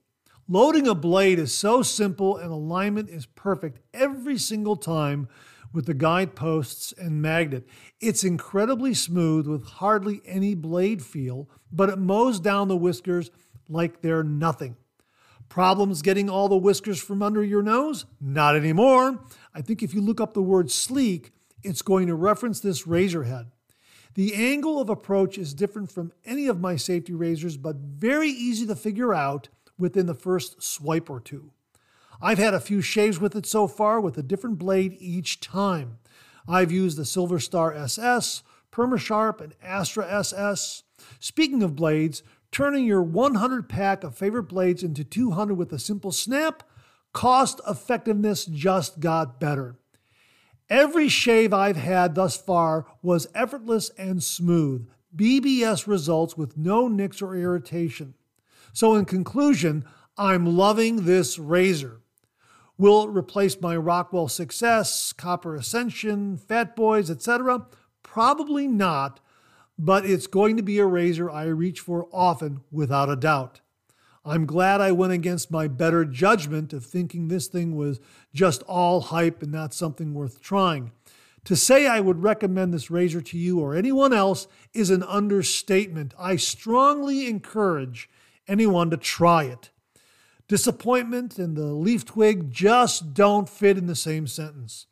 Loading 0.47 0.87
a 0.87 0.95
blade 0.95 1.39
is 1.39 1.55
so 1.55 1.81
simple 1.81 2.37
and 2.37 2.53
alignment 2.53 3.09
is 3.09 3.25
perfect 3.25 3.79
every 3.95 4.37
single 4.37 4.77
time 4.77 5.27
with 5.73 5.87
the 5.87 5.95
guide 5.95 6.37
posts 6.37 6.93
and 6.99 7.23
magnet. 7.23 7.67
It's 7.99 8.25
incredibly 8.25 8.93
smooth 8.93 9.47
with 9.47 9.65
hardly 9.65 10.21
any 10.27 10.55
blade 10.55 11.03
feel, 11.03 11.49
but 11.73 11.89
it 11.89 11.99
mows 11.99 12.41
down 12.41 12.69
the 12.69 12.77
whiskers 12.77 13.31
like 13.71 14.03
they're 14.03 14.23
nothing. 14.23 14.77
Problems 15.49 16.03
getting 16.03 16.29
all 16.29 16.51
the 16.51 16.57
whiskers 16.59 17.01
from 17.01 17.23
under 17.23 17.43
your 17.43 17.63
nose? 17.63 18.05
Not 18.21 18.55
anymore. 18.55 19.25
I 19.55 19.63
think 19.63 19.83
if 19.83 19.95
you 19.95 20.03
look 20.03 20.21
up 20.21 20.35
the 20.35 20.43
word 20.43 20.71
sleek, 20.71 21.33
it's 21.63 21.81
going 21.81 22.07
to 22.09 22.15
reference 22.15 22.61
this 22.61 22.87
razor 22.87 23.25
head. 23.25 23.51
The 24.15 24.35
angle 24.35 24.79
of 24.79 24.91
approach 24.91 25.39
is 25.39 25.55
different 25.55 25.91
from 25.91 26.13
any 26.27 26.49
of 26.49 26.61
my 26.61 26.77
safety 26.77 27.15
razors, 27.15 27.57
but 27.57 27.77
very 27.77 28.29
easy 28.29 28.67
to 28.67 28.77
figure 28.77 29.15
out 29.15 29.49
within 29.79 30.07
the 30.07 30.15
first 30.15 30.63
swipe 30.63 31.11
or 31.11 31.21
two. 31.21 31.51
I've 32.21 32.39
had 32.39 32.55
a 32.55 32.61
few 32.61 32.81
shaves 32.81 33.21
with 33.21 33.35
it 33.37 33.47
so 33.47 33.67
far 33.67 34.01
with 34.01 34.17
a 34.17 34.23
different 34.23 34.59
blade 34.59 34.97
each 34.99 35.41
time. 35.41 35.99
I've 36.47 36.73
used 36.73 36.97
the 36.97 37.05
Silver 37.05 37.39
Star 37.39 37.75
SS, 37.75 38.43
Permasharp, 38.71 39.41
and 39.41 39.55
Astra 39.63 40.11
SS. 40.11 40.83
Speaking 41.19 41.63
of 41.63 41.77
blades, 41.77 42.23
turning 42.53 42.85
your 42.85 43.03
100 43.03 43.69
pack 43.69 44.05
of 44.05 44.17
favorite 44.17 44.45
blades 44.45 44.83
into 44.83 45.05
200 45.05 45.55
with 45.55 45.73
a 45.73 45.79
simple 45.79 46.13
snap, 46.13 46.63
cost 47.13 47.61
effectiveness 47.69 48.45
just 48.45 49.01
got 49.01 49.41
better. 49.41 49.77
Every 50.71 51.09
shave 51.09 51.53
I've 51.53 51.77
had 51.77 52.15
thus 52.15 52.37
far 52.37 52.87
was 53.03 53.27
effortless 53.35 53.91
and 53.99 54.23
smooth. 54.23 54.89
BBS 55.15 55.87
results 55.87 56.37
with 56.37 56.57
no 56.57 56.89
nicks 56.89 57.21
or 57.21 57.37
irritation. 57.37 58.15
So, 58.75 58.97
in 58.97 59.05
conclusion, 59.05 59.85
I'm 60.19 60.57
loving 60.57 61.05
this 61.05 61.39
razor. 61.39 62.01
Will 62.77 63.05
it 63.05 63.17
replace 63.17 63.61
my 63.61 63.77
Rockwell 63.77 64.27
Success, 64.27 65.13
Copper 65.13 65.55
Ascension, 65.55 66.37
Fat 66.37 66.75
Boys, 66.75 67.09
etc.? 67.09 67.69
Probably 68.03 68.67
not, 68.67 69.21
but 69.79 70.05
it's 70.05 70.27
going 70.27 70.57
to 70.57 70.63
be 70.65 70.81
a 70.81 70.87
razor 70.87 71.31
I 71.31 71.45
reach 71.45 71.79
for 71.79 72.09
often 72.13 72.63
without 72.73 73.09
a 73.09 73.15
doubt. 73.15 73.61
I'm 74.25 74.45
glad 74.45 74.81
I 74.81 74.91
went 74.91 75.13
against 75.13 75.53
my 75.53 75.69
better 75.69 76.05
judgment 76.05 76.73
of 76.73 76.85
thinking 76.85 77.29
this 77.29 77.47
thing 77.47 77.77
was 77.77 78.01
just 78.35 78.65
all 78.65 79.03
hype 79.03 79.41
and 79.41 79.53
not 79.53 79.73
something 79.73 80.15
worth 80.15 80.41
trying. 80.41 80.91
To 81.45 81.55
say 81.55 81.87
I 81.87 82.01
would 82.01 82.25
recommend 82.25 82.75
this 82.75 82.91
razor 82.91 83.21
to 83.21 83.39
you 83.39 83.61
or 83.61 83.77
anyone 83.77 84.13
else 84.13 84.49
is 84.73 84.91
an 84.91 85.05
understatement. 85.05 86.13
I 86.19 86.35
strongly 86.35 87.29
encourage 87.29 88.09
anyone 88.49 88.91
to 88.91 88.97
try 88.97 89.45
it. 89.45 89.71
Disappointment 90.49 91.39
and 91.39 91.57
the 91.57 91.67
leaf 91.67 92.05
twig 92.05 92.51
just 92.51 93.15
don't 93.15 93.49
fit 93.49 93.79
in 93.79 93.87
the 93.87 93.97
same 93.97 94.27
sentence. 94.27 94.87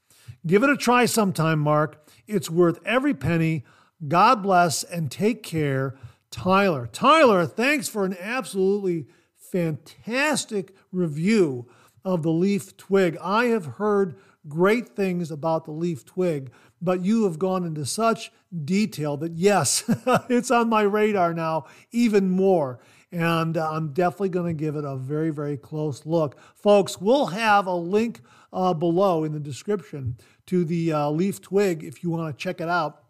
Give 0.47 0.63
it 0.63 0.71
a 0.71 0.77
try 0.77 1.05
sometime, 1.05 1.59
Mark. 1.59 2.09
It's 2.27 2.51
worth 2.51 2.81
every 2.87 3.15
penny. 3.15 3.65
God 4.09 4.43
bless 4.43 4.83
and 4.83 5.11
take 5.11 5.43
care. 5.43 5.95
Tyler. 6.31 6.89
Tyler, 6.91 7.47
thanks 7.47 7.89
for 7.89 8.05
an 8.05 8.17
absolutely 8.19 9.07
fantastic 9.37 10.75
review 10.91 11.69
of 12.05 12.23
the 12.23 12.31
leaf 12.31 12.77
twig. 12.77 13.17
I 13.23 13.47
have 13.47 13.67
heard 13.67 14.17
great 14.49 14.97
things 14.97 15.31
about 15.31 15.65
the 15.65 15.73
leaf 15.73 16.05
twig, 16.05 16.51
but 16.81 17.05
you 17.05 17.25
have 17.25 17.39
gone 17.39 17.65
into 17.65 17.87
such 17.87 18.33
detail 18.65 19.17
that 19.19 19.33
yes, 19.37 19.85
it's 20.29 20.51
on 20.51 20.69
my 20.69 20.83
radar 20.83 21.33
now 21.33 21.67
even 21.93 22.31
more. 22.31 22.81
And 23.13 23.57
uh, 23.59 23.71
I'm 23.71 23.93
definitely 23.93 24.31
going 24.31 24.57
to 24.57 24.59
give 24.59 24.75
it 24.75 24.85
a 24.85 24.97
very, 24.97 25.31
very 25.31 25.57
close 25.57 26.07
look. 26.07 26.39
Folks, 26.55 27.01
we'll 27.01 27.27
have 27.27 27.67
a 27.67 27.75
link 27.75 28.21
uh, 28.53 28.73
below 28.75 29.25
in 29.25 29.33
the 29.33 29.41
description 29.41 30.17
to 30.47 30.65
the 30.65 30.93
uh, 30.93 31.11
leaf 31.11 31.41
twig 31.41 31.85
if 31.85 32.03
you 32.03 32.11
want 32.11 32.37
to 32.37 32.43
check 32.43 32.61
it 32.61 32.69
out. 32.69 33.05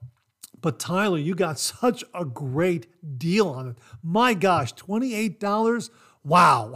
But 0.60 0.78
Tyler, 0.78 1.18
you 1.18 1.34
got 1.34 1.58
such 1.58 2.02
a 2.14 2.24
great 2.24 3.18
deal 3.18 3.48
on 3.48 3.68
it. 3.68 3.76
My 4.02 4.34
gosh, 4.34 4.74
$28 4.74 5.90
Wow. 6.24 6.74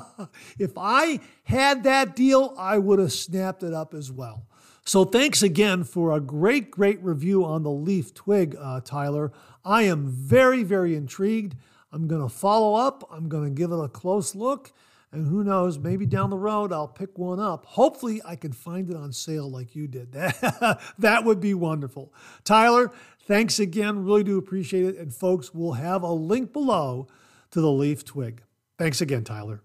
if 0.58 0.72
I 0.76 1.20
had 1.44 1.82
that 1.84 2.16
deal, 2.16 2.54
I 2.58 2.78
would 2.78 2.98
have 2.98 3.12
snapped 3.12 3.62
it 3.62 3.74
up 3.74 3.92
as 3.92 4.10
well. 4.10 4.46
So 4.86 5.04
thanks 5.04 5.42
again 5.42 5.84
for 5.84 6.12
a 6.12 6.20
great, 6.20 6.70
great 6.70 7.02
review 7.02 7.44
on 7.44 7.62
the 7.62 7.70
leaf 7.70 8.14
twig, 8.14 8.56
uh, 8.58 8.80
Tyler. 8.82 9.32
I 9.64 9.82
am 9.82 10.08
very, 10.08 10.62
very 10.62 10.96
intrigued. 10.96 11.56
I'm 11.92 12.06
going 12.06 12.22
to 12.22 12.28
follow 12.28 12.74
up. 12.74 13.08
I'm 13.10 13.28
going 13.28 13.44
to 13.44 13.50
give 13.50 13.72
it 13.72 13.78
a 13.78 13.88
close 13.88 14.34
look. 14.34 14.72
And 15.12 15.26
who 15.26 15.42
knows, 15.42 15.76
maybe 15.76 16.06
down 16.06 16.30
the 16.30 16.38
road 16.38 16.72
I'll 16.72 16.86
pick 16.86 17.18
one 17.18 17.40
up. 17.40 17.66
Hopefully, 17.66 18.22
I 18.24 18.36
can 18.36 18.52
find 18.52 18.88
it 18.88 18.96
on 18.96 19.12
sale 19.12 19.50
like 19.50 19.74
you 19.74 19.88
did. 19.88 20.14
That, 20.98 21.24
would 21.24 21.40
be 21.40 21.54
wonderful. 21.54 22.12
Tyler, 22.44 22.92
thanks 23.26 23.58
again. 23.58 24.04
Really 24.04 24.22
do 24.22 24.38
appreciate 24.38 24.84
it. 24.84 24.96
And 24.96 25.12
folks, 25.12 25.52
we'll 25.52 25.72
have 25.72 26.02
a 26.02 26.12
link 26.12 26.52
below 26.52 27.08
to 27.50 27.60
the 27.60 27.70
leaf 27.70 28.04
twig. 28.04 28.42
Thanks 28.78 29.00
again, 29.00 29.24
Tyler. 29.24 29.62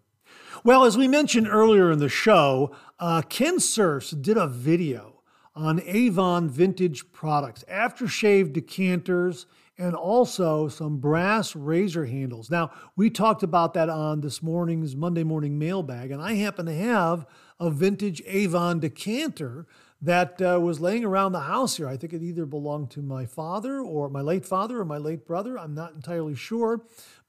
Well, 0.64 0.84
as 0.84 0.98
we 0.98 1.08
mentioned 1.08 1.48
earlier 1.48 1.92
in 1.92 2.00
the 2.00 2.10
show, 2.10 2.76
uh, 3.00 3.22
Kensurfs 3.22 4.20
did 4.20 4.38
a 4.38 4.48
video 4.48 5.22
on 5.56 5.82
Avon 5.86 6.50
vintage 6.50 7.12
products, 7.12 7.64
aftershave 7.70 8.52
decanters, 8.52 9.46
and 9.78 9.94
also 9.96 10.68
some 10.68 10.98
brass 10.98 11.56
razor 11.56 12.06
handles. 12.06 12.50
Now, 12.50 12.72
we 12.96 13.10
talked 13.10 13.44
about 13.44 13.74
that 13.74 13.90
on 13.90 14.22
this 14.22 14.42
morning's 14.42 14.96
Monday 14.96 15.24
morning 15.24 15.60
mailbag, 15.60 16.12
and 16.12 16.22
I 16.22 16.34
happen 16.36 16.66
to 16.68 16.74
have 16.74 17.26
a 17.60 17.70
vintage 17.70 18.22
Avon 18.26 18.80
decanter 18.80 19.68
that 20.02 20.42
uh, 20.42 20.60
was 20.62 20.80
laying 20.80 21.04
around 21.04 21.32
the 21.32 21.42
house 21.42 21.78
here. 21.78 21.88
I 21.88 21.98
think 21.98 22.14
it 22.14 22.22
either 22.22 22.46
belonged 22.46 22.92
to 22.92 23.02
my 23.02 23.26
father 23.26 23.80
or 23.80 24.10
my 24.10 24.22
late 24.22 24.46
father 24.46 24.80
or 24.80 24.86
my 24.86 24.98
late 24.98 25.26
brother. 25.26 25.58
I'm 25.58 25.74
not 25.74 25.94
entirely 25.94 26.36
sure 26.36 26.82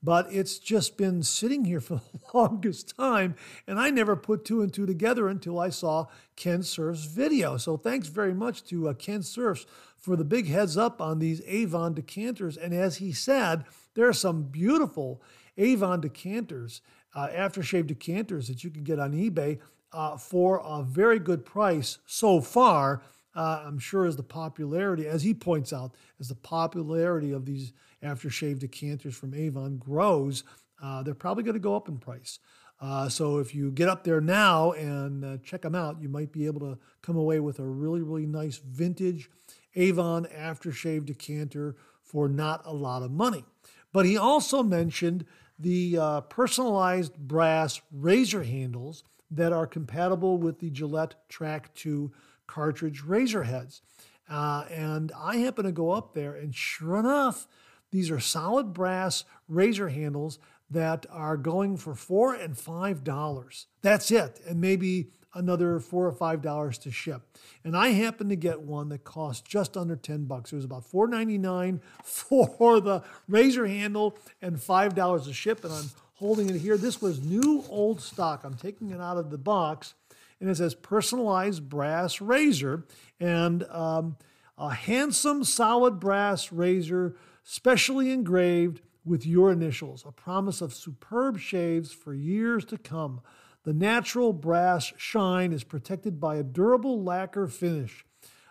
but 0.06 0.32
it's 0.32 0.60
just 0.60 0.96
been 0.96 1.20
sitting 1.20 1.64
here 1.64 1.80
for 1.80 1.96
the 2.12 2.20
longest 2.32 2.96
time. 2.96 3.34
And 3.66 3.80
I 3.80 3.90
never 3.90 4.14
put 4.14 4.44
two 4.44 4.62
and 4.62 4.72
two 4.72 4.86
together 4.86 5.26
until 5.26 5.58
I 5.58 5.70
saw 5.70 6.06
Kensurf's 6.36 7.06
video. 7.06 7.56
So 7.56 7.76
thanks 7.76 8.06
very 8.06 8.32
much 8.32 8.62
to 8.66 8.88
uh, 8.88 8.94
Kensurfs 8.94 9.66
for 9.98 10.14
the 10.14 10.24
big 10.24 10.46
heads 10.46 10.76
up 10.76 11.00
on 11.00 11.18
these 11.18 11.42
Avon 11.44 11.92
decanters. 11.92 12.56
And 12.56 12.72
as 12.72 12.98
he 12.98 13.10
said, 13.10 13.64
there 13.94 14.08
are 14.08 14.12
some 14.12 14.44
beautiful 14.44 15.20
Avon 15.58 16.00
decanters, 16.00 16.82
uh, 17.12 17.26
aftershave 17.26 17.88
decanters 17.88 18.46
that 18.46 18.62
you 18.62 18.70
can 18.70 18.84
get 18.84 19.00
on 19.00 19.12
eBay 19.12 19.58
uh, 19.92 20.16
for 20.16 20.62
a 20.64 20.84
very 20.84 21.18
good 21.18 21.44
price 21.44 21.98
so 22.06 22.40
far. 22.40 23.02
Uh, 23.36 23.62
I'm 23.66 23.78
sure 23.78 24.06
as 24.06 24.16
the 24.16 24.22
popularity, 24.22 25.06
as 25.06 25.22
he 25.22 25.34
points 25.34 25.72
out, 25.72 25.94
as 26.18 26.28
the 26.28 26.34
popularity 26.34 27.32
of 27.32 27.44
these 27.44 27.72
aftershave 28.02 28.58
decanters 28.58 29.14
from 29.14 29.34
Avon 29.34 29.76
grows, 29.76 30.42
uh, 30.82 31.02
they're 31.02 31.14
probably 31.14 31.44
going 31.44 31.54
to 31.54 31.60
go 31.60 31.76
up 31.76 31.88
in 31.88 31.98
price. 31.98 32.38
Uh, 32.80 33.08
so 33.08 33.38
if 33.38 33.54
you 33.54 33.70
get 33.70 33.88
up 33.88 34.04
there 34.04 34.20
now 34.20 34.72
and 34.72 35.24
uh, 35.24 35.36
check 35.38 35.62
them 35.62 35.74
out, 35.74 36.00
you 36.00 36.08
might 36.08 36.32
be 36.32 36.46
able 36.46 36.60
to 36.60 36.78
come 37.02 37.16
away 37.16 37.40
with 37.40 37.58
a 37.58 37.66
really, 37.66 38.02
really 38.02 38.26
nice 38.26 38.58
vintage 38.58 39.30
Avon 39.74 40.26
aftershave 40.26 41.04
decanter 41.04 41.76
for 42.02 42.28
not 42.28 42.62
a 42.64 42.72
lot 42.72 43.02
of 43.02 43.10
money. 43.10 43.44
But 43.92 44.06
he 44.06 44.16
also 44.16 44.62
mentioned 44.62 45.24
the 45.58 45.98
uh, 45.98 46.20
personalized 46.22 47.16
brass 47.16 47.80
razor 47.90 48.42
handles 48.42 49.04
that 49.30 49.52
are 49.52 49.66
compatible 49.66 50.38
with 50.38 50.60
the 50.60 50.70
Gillette 50.70 51.14
Track 51.28 51.74
2 51.74 52.12
cartridge 52.46 53.02
razor 53.02 53.44
heads. 53.44 53.82
Uh, 54.28 54.64
and 54.70 55.12
I 55.16 55.36
happen 55.36 55.64
to 55.64 55.72
go 55.72 55.90
up 55.90 56.14
there, 56.14 56.34
and 56.34 56.54
sure 56.54 56.96
enough, 56.96 57.46
these 57.92 58.10
are 58.10 58.18
solid 58.18 58.72
brass 58.72 59.24
razor 59.48 59.88
handles 59.88 60.38
that 60.68 61.06
are 61.10 61.36
going 61.36 61.76
for 61.76 61.94
four 61.94 62.34
and 62.34 62.58
five 62.58 63.04
dollars. 63.04 63.66
That's 63.82 64.10
it, 64.10 64.40
and 64.46 64.60
maybe 64.60 65.10
another 65.36 65.78
four 65.78 66.06
or 66.06 66.12
five 66.12 66.42
dollars 66.42 66.78
to 66.78 66.90
ship. 66.90 67.22
And 67.62 67.76
I 67.76 67.90
happened 67.90 68.30
to 68.30 68.36
get 68.36 68.62
one 68.62 68.88
that 68.88 69.04
cost 69.04 69.44
just 69.46 69.76
under 69.76 69.94
10 69.94 70.24
bucks. 70.24 70.52
It 70.52 70.56
was 70.56 70.64
about 70.64 70.90
$4.99 70.90 71.80
for 72.02 72.80
the 72.80 73.02
razor 73.28 73.66
handle 73.66 74.18
and 74.40 74.60
five 74.60 74.94
dollars 74.94 75.26
to 75.26 75.32
ship. 75.32 75.62
And 75.64 75.72
I'm 75.72 75.90
holding 76.14 76.48
it 76.48 76.56
here. 76.56 76.76
This 76.76 77.00
was 77.02 77.20
new 77.20 77.64
old 77.68 78.00
stock. 78.00 78.42
I'm 78.44 78.54
taking 78.54 78.90
it 78.90 79.00
out 79.00 79.18
of 79.18 79.30
the 79.30 79.38
box, 79.38 79.94
and 80.40 80.50
it 80.50 80.56
says 80.56 80.74
personalized 80.74 81.68
brass 81.68 82.20
razor 82.20 82.84
and 83.18 83.64
um, 83.64 84.16
a 84.58 84.70
handsome 84.74 85.44
solid 85.44 85.98
brass 86.00 86.52
razor 86.52 87.16
specially 87.42 88.10
engraved 88.10 88.80
with 89.04 89.24
your 89.24 89.52
initials, 89.52 90.04
a 90.06 90.12
promise 90.12 90.60
of 90.60 90.74
superb 90.74 91.38
shaves 91.38 91.92
for 91.92 92.12
years 92.12 92.64
to 92.64 92.76
come. 92.76 93.20
The 93.62 93.72
natural 93.72 94.32
brass 94.32 94.92
shine 94.96 95.52
is 95.52 95.64
protected 95.64 96.20
by 96.20 96.36
a 96.36 96.42
durable 96.42 97.02
lacquer 97.02 97.46
finish. 97.46 98.04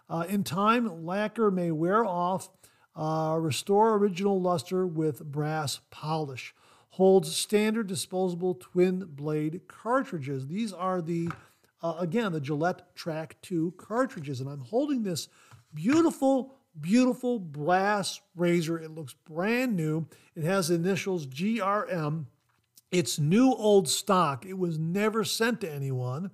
Uh, 0.10 0.26
in 0.28 0.43
time, 0.43 1.06
lacquer 1.06 1.52
may 1.52 1.71
wear 1.71 2.06
off. 2.06 2.50
Uh, 2.95 3.38
restore 3.39 3.95
original 3.95 4.39
luster 4.39 4.88
with 4.88 5.26
brass 5.26 5.82
polish. 5.89 6.54
Holds 6.91 7.36
standard 7.36 7.88
disposable 7.88 8.56
twin 8.56 9.06
blade 9.10 9.62
cartridges. 9.67 10.48
These 10.48 10.71
are 10.71 11.02
the, 11.02 11.30
uh, 11.86 11.95
again, 12.00 12.32
the 12.32 12.41
Gillette 12.41 12.95
Track 12.95 13.38
2 13.43 13.76
cartridges. 13.78 14.41
And 14.41 14.50
I'm 14.50 14.62
holding 14.62 15.04
this 15.04 15.28
beautiful 15.74 16.56
beautiful 16.82 17.39
brass 17.39 18.19
razor. 18.36 18.78
It 18.78 18.91
looks 18.91 19.13
brand 19.13 19.78
new. 19.78 20.08
It 20.36 20.43
has 20.43 20.69
initials 20.69 21.26
GRM. 21.26 22.26
It's 22.91 23.17
new 23.17 23.54
old 23.54 23.88
stock. 23.88 24.45
It 24.45 24.58
was 24.58 24.78
never 24.78 25.24
sent 25.24 25.62
to 25.62 25.71
anyone 25.71 26.32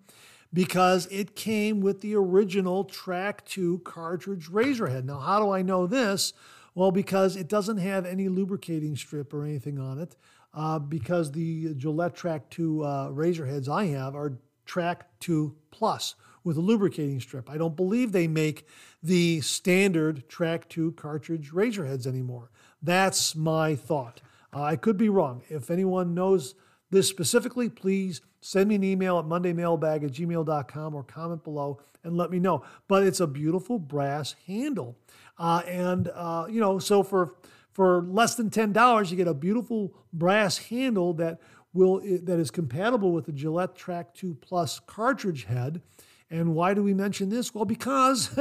because 0.52 1.08
it 1.12 1.36
came 1.36 1.80
with 1.80 2.02
the 2.02 2.16
original 2.16 2.86
Track 2.86 3.46
2 3.46 3.80
cartridge 3.80 4.50
razor 4.50 4.88
head. 4.88 5.06
Now, 5.06 5.20
how 5.20 5.40
do 5.40 5.52
I 5.52 5.62
know 5.62 5.86
this? 5.86 6.34
Well, 6.74 6.92
because 6.92 7.36
it 7.36 7.48
doesn't 7.48 7.78
have 7.78 8.08
any 8.08 8.28
lubricating 8.28 8.96
strip 8.96 9.34
or 9.34 9.46
anything 9.46 9.78
on 9.78 10.00
it. 10.00 10.16
Uh, 10.54 10.80
because 10.80 11.32
the 11.32 11.74
Gillette 11.76 12.16
Track 12.16 12.50
2 12.50 12.84
uh, 12.84 13.10
razor 13.10 13.46
heads 13.46 13.70
I 13.70 13.86
have 13.88 14.16
are 14.16 14.40
Track 14.72 15.20
2 15.20 15.54
Plus 15.70 16.16
with 16.46 16.56
a 16.56 16.62
lubricating 16.62 17.20
strip. 17.20 17.50
I 17.50 17.58
don't 17.58 17.76
believe 17.76 18.14
they 18.14 18.30
make 18.30 18.66
the 19.04 19.42
standard 19.42 20.30
Track 20.30 20.70
2 20.70 20.94
cartridge 20.94 21.52
razor 21.52 21.86
heads 21.86 22.08
anymore. 22.08 22.52
That's 22.82 23.36
my 23.36 23.76
thought. 23.76 24.22
Uh, 24.54 24.64
I 24.64 24.78
could 24.78 24.96
be 24.96 25.10
wrong. 25.10 25.44
If 25.50 25.70
anyone 25.70 26.14
knows 26.14 26.56
this 26.90 27.10
specifically, 27.10 27.68
please 27.68 28.22
send 28.40 28.70
me 28.70 28.76
an 28.76 28.86
email 28.86 29.20
at 29.20 29.26
mondaymailbag 29.26 30.06
at 30.06 30.14
gmail.com 30.14 30.96
or 30.96 31.04
comment 31.04 31.44
below 31.44 31.82
and 32.06 32.16
let 32.16 32.32
me 32.32 32.40
know. 32.40 32.64
But 32.88 33.04
it's 33.04 33.20
a 33.20 33.28
beautiful 33.28 33.78
brass 33.78 34.36
handle. 34.48 34.98
Uh, 35.38 35.64
and, 35.68 36.10
uh, 36.16 36.46
you 36.50 36.62
know, 36.62 36.80
so 36.80 37.04
for, 37.04 37.36
for 37.74 38.04
less 38.04 38.36
than 38.36 38.50
$10, 38.50 39.12
you 39.12 39.18
get 39.18 39.28
a 39.28 39.34
beautiful 39.34 39.94
brass 40.14 40.58
handle 40.60 41.14
that 41.16 41.42
will 41.74 42.00
that 42.00 42.40
is 42.40 42.52
compatible 42.52 43.12
with 43.12 43.26
the 43.26 43.32
Gillette 43.32 43.76
Track 43.76 44.14
2 44.14 44.36
Plus 44.36 44.80
cartridge 44.80 45.46
head. 45.46 45.82
And 46.30 46.56
why 46.56 46.74
do 46.74 46.82
we 46.82 46.94
mention 46.94 47.30
this? 47.30 47.54
Well, 47.54 47.66
because 47.66 48.38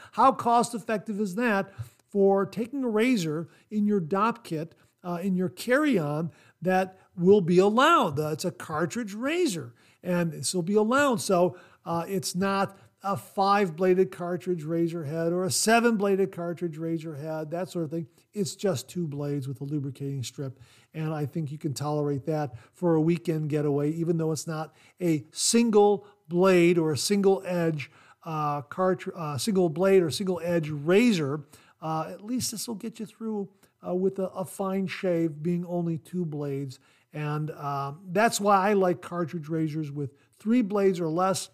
how 0.12 0.32
cost 0.32 0.74
effective 0.74 1.20
is 1.20 1.34
that 1.34 1.72
for 2.10 2.46
taking 2.46 2.84
a 2.84 2.88
razor 2.88 3.48
in 3.70 3.86
your 3.86 4.00
DOP 4.00 4.44
kit, 4.44 4.74
uh, 5.02 5.18
in 5.22 5.36
your 5.36 5.50
carry 5.50 5.98
on, 5.98 6.30
that 6.62 6.98
will 7.16 7.42
be 7.42 7.58
allowed? 7.58 8.18
Uh, 8.18 8.28
it's 8.28 8.46
a 8.46 8.50
cartridge 8.50 9.12
razor, 9.12 9.74
and 10.02 10.32
this 10.32 10.54
will 10.54 10.62
be 10.62 10.74
allowed. 10.74 11.20
So 11.20 11.58
uh, 11.84 12.04
it's 12.08 12.34
not 12.34 12.78
a 13.02 13.16
five 13.18 13.76
bladed 13.76 14.10
cartridge 14.10 14.64
razor 14.64 15.04
head 15.04 15.30
or 15.30 15.44
a 15.44 15.50
seven 15.50 15.98
bladed 15.98 16.32
cartridge 16.32 16.78
razor 16.78 17.14
head, 17.16 17.50
that 17.50 17.68
sort 17.68 17.84
of 17.84 17.90
thing. 17.90 18.06
It's 18.32 18.56
just 18.56 18.88
two 18.88 19.06
blades 19.06 19.46
with 19.46 19.60
a 19.60 19.64
lubricating 19.64 20.22
strip. 20.22 20.58
And 20.94 21.12
I 21.12 21.26
think 21.26 21.50
you 21.50 21.58
can 21.58 21.74
tolerate 21.74 22.24
that 22.26 22.54
for 22.72 22.94
a 22.94 23.00
weekend 23.00 23.50
getaway, 23.50 23.90
even 23.90 24.16
though 24.16 24.30
it's 24.30 24.46
not 24.46 24.74
a 25.02 25.24
single 25.32 26.06
blade 26.28 26.78
or 26.78 26.92
a 26.92 26.98
single 26.98 27.42
edge 27.44 27.90
uh, 28.24 28.62
cart, 28.62 29.04
uh, 29.14 29.36
single 29.36 29.68
blade 29.68 30.02
or 30.02 30.10
single 30.10 30.40
edge 30.42 30.70
razor. 30.70 31.40
Uh, 31.82 32.06
at 32.10 32.24
least 32.24 32.50
this 32.50 32.66
will 32.66 32.76
get 32.76 32.98
you 32.98 33.06
through 33.06 33.48
uh, 33.86 33.94
with 33.94 34.18
a, 34.18 34.28
a, 34.28 34.44
fine 34.44 34.86
shave, 34.86 35.42
being 35.42 35.66
only 35.66 35.98
two 35.98 36.24
blades. 36.24 36.78
And 37.12 37.50
um, 37.50 38.00
that's 38.10 38.40
why 38.40 38.70
I 38.70 38.72
like 38.72 39.02
cartridge 39.02 39.48
razors 39.48 39.90
with 39.90 40.14
three 40.38 40.62
blades 40.62 41.00
or 41.00 41.08
less. 41.08 41.50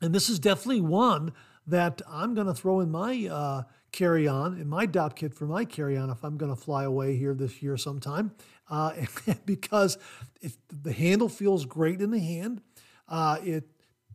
And 0.00 0.14
this 0.14 0.28
is 0.28 0.38
definitely 0.38 0.80
one 0.80 1.32
that 1.66 2.02
I'm 2.08 2.34
going 2.34 2.46
to 2.46 2.54
throw 2.54 2.80
in 2.80 2.90
my 2.90 3.28
uh, 3.30 3.62
carry 3.92 4.26
on, 4.26 4.58
in 4.58 4.68
my 4.68 4.86
DOP 4.86 5.16
kit 5.16 5.34
for 5.34 5.46
my 5.46 5.64
carry 5.64 5.96
on 5.96 6.10
if 6.10 6.24
I'm 6.24 6.36
going 6.36 6.54
to 6.54 6.60
fly 6.60 6.84
away 6.84 7.16
here 7.16 7.32
this 7.32 7.62
year 7.62 7.76
sometime. 7.76 8.32
Uh, 8.68 8.92
because 9.46 9.98
if 10.40 10.56
the 10.68 10.92
handle 10.92 11.28
feels 11.28 11.64
great 11.66 12.00
in 12.00 12.10
the 12.10 12.18
hand, 12.18 12.60
uh, 13.08 13.38
it 13.42 13.64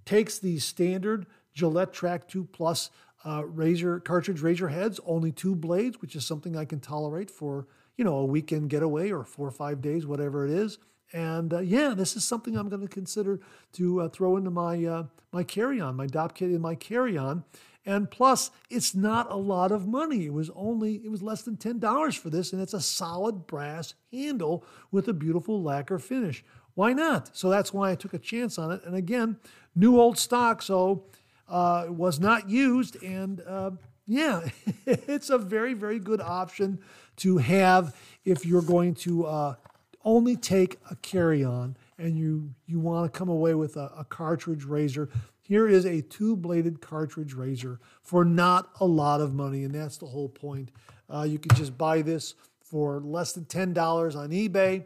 takes 0.06 0.40
the 0.40 0.60
standard 0.60 1.28
Gillette 1.54 1.94
Trac 1.94 2.34
II 2.36 2.48
Plus 2.52 2.90
uh, 3.26 3.44
razor 3.46 4.00
cartridge 4.00 4.42
razor 4.42 4.70
heads, 4.70 5.00
only 5.06 5.32
two 5.32 5.56
blades, 5.56 6.02
which 6.02 6.16
is 6.16 6.26
something 6.26 6.56
I 6.56 6.66
can 6.66 6.80
tolerate 6.80 7.30
for 7.30 7.68
you 7.98 8.06
know 8.06 8.16
a 8.16 8.26
weekend 8.26 8.70
getaway 8.70 9.12
or 9.12 9.24
four 9.24 9.48
or 9.48 9.52
five 9.52 9.82
days, 9.82 10.06
whatever 10.06 10.46
it 10.46 10.52
is. 10.52 10.78
And 11.12 11.54
uh, 11.54 11.60
yeah, 11.60 11.94
this 11.96 12.16
is 12.16 12.24
something 12.24 12.56
I'm 12.56 12.70
going 12.70 12.82
to 12.82 12.88
consider 12.88 13.40
to 13.74 14.02
uh, 14.02 14.10
throw 14.10 14.38
into 14.38 14.52
my 14.52 14.86
uh, 14.86 15.04
my 15.32 15.44
carry 15.44 15.82
on, 15.82 15.96
my 15.96 16.08
Dopp 16.08 16.34
kit 16.34 16.52
in 16.52 16.62
my 16.62 16.76
carry 16.76 17.18
on. 17.18 17.44
And 17.86 18.12
plus, 18.12 18.52
it's 18.70 18.94
not 18.94 19.32
a 19.32 19.36
lot 19.36 19.72
of 19.72 19.88
money. 19.88 20.26
It 20.26 20.34
was 20.34 20.52
only 20.56 20.96
it 21.04 21.10
was 21.10 21.24
less 21.24 21.42
than 21.44 21.58
ten 21.58 21.80
dollars 21.80 22.16
for 22.16 22.30
this, 22.30 22.52
and 22.52 22.62
it's 22.62 22.74
a 22.74 22.82
solid 22.82 23.48
brass 23.48 23.94
handle 24.12 24.66
with 24.92 25.08
a 25.08 25.14
beautiful 25.14 25.64
lacquer 25.64 25.98
finish. 25.98 26.44
Why 26.76 26.94
not? 26.94 27.36
So 27.36 27.50
that's 27.50 27.74
why 27.74 27.92
I 27.92 27.96
took 27.96 28.14
a 28.14 28.20
chance 28.20 28.58
on 28.58 28.72
it. 28.72 28.82
And 28.86 28.96
again, 28.96 29.38
new 29.76 30.00
old 30.00 30.18
stock, 30.18 30.62
so 30.62 31.06
uh, 31.48 31.86
it 31.88 31.94
was 31.94 32.20
not 32.20 32.50
used, 32.50 33.02
and 33.02 33.42
uh, 33.42 33.72
yeah, 34.06 34.50
it's 34.86 35.30
a 35.30 35.38
very 35.38 35.74
very 35.74 36.00
good 36.00 36.22
option 36.22 36.80
to 37.18 37.38
have 37.38 37.96
if 38.26 38.46
you're 38.46 38.62
going 38.62 38.94
to 38.96 39.26
uh, 39.26 39.56
only 40.04 40.36
take 40.36 40.80
a 40.90 40.96
carry-on 40.98 41.76
and 41.98 42.18
you 42.18 42.54
you 42.66 42.80
want 42.80 43.12
to 43.12 43.18
come 43.18 43.30
away 43.30 43.54
with 43.54 43.76
a, 43.76 43.92
a 43.98 44.06
cartridge 44.06 44.64
razor. 44.64 45.10
Here 45.50 45.68
is 45.68 45.84
a 45.84 46.04
two-bladed 46.04 46.80
cartridge 46.80 47.34
razor 47.34 47.80
for 48.04 48.24
not 48.24 48.70
a 48.80 48.86
lot 48.86 49.20
of 49.20 49.34
money, 49.34 49.64
and 49.64 49.74
that's 49.74 49.98
the 49.98 50.06
whole 50.06 50.30
point. 50.30 50.70
Uh, 51.12 51.24
you 51.24 51.40
can 51.40 51.58
just 51.58 51.76
buy 51.76 52.04
this 52.04 52.36
for 52.62 53.00
less 53.00 53.34
than 53.34 53.46
ten 53.46 53.74
dollars 53.74 54.16
on 54.16 54.30
eBay, 54.30 54.86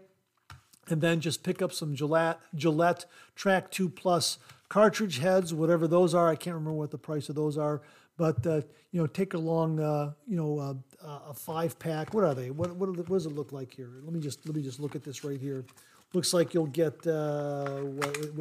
and 0.87 1.01
then 1.01 1.19
just 1.19 1.43
pick 1.43 1.61
up 1.61 1.73
some 1.73 1.93
Gillette 1.93 2.39
Gillette 2.55 3.05
Trac 3.35 3.77
II 3.77 3.89
Plus 3.89 4.37
cartridge 4.69 5.17
heads, 5.17 5.53
whatever 5.53 5.85
those 5.85 6.15
are. 6.15 6.29
I 6.29 6.37
can't 6.37 6.53
remember 6.53 6.79
what 6.79 6.91
the 6.91 6.97
price 6.97 7.27
of 7.27 7.35
those 7.35 7.57
are, 7.57 7.81
but 8.15 8.47
uh, 8.47 8.61
you 8.93 9.01
know, 9.01 9.07
take 9.07 9.33
along, 9.33 9.81
uh, 9.81 10.13
you 10.25 10.37
know, 10.37 10.59
uh, 10.59 11.05
uh 11.05 11.31
a 11.31 11.33
five 11.33 11.77
pack. 11.77 12.13
What 12.13 12.23
are 12.23 12.35
they? 12.35 12.51
What 12.51 12.73
what, 12.77 12.87
what, 12.87 13.09
does 13.09 13.25
it 13.25 13.35
look 13.35 13.51
like 13.51 13.73
here? 13.73 13.89
Let 14.01 14.13
me 14.13 14.21
just 14.21 14.45
let 14.45 14.55
me 14.55 14.63
just 14.63 14.79
look 14.79 14.95
at 14.95 15.03
this 15.03 15.25
right 15.25 15.41
here. 15.41 15.65
Looks 16.13 16.33
like 16.33 16.53
you'll 16.53 16.67
get 16.67 17.05
uh, 17.07 17.81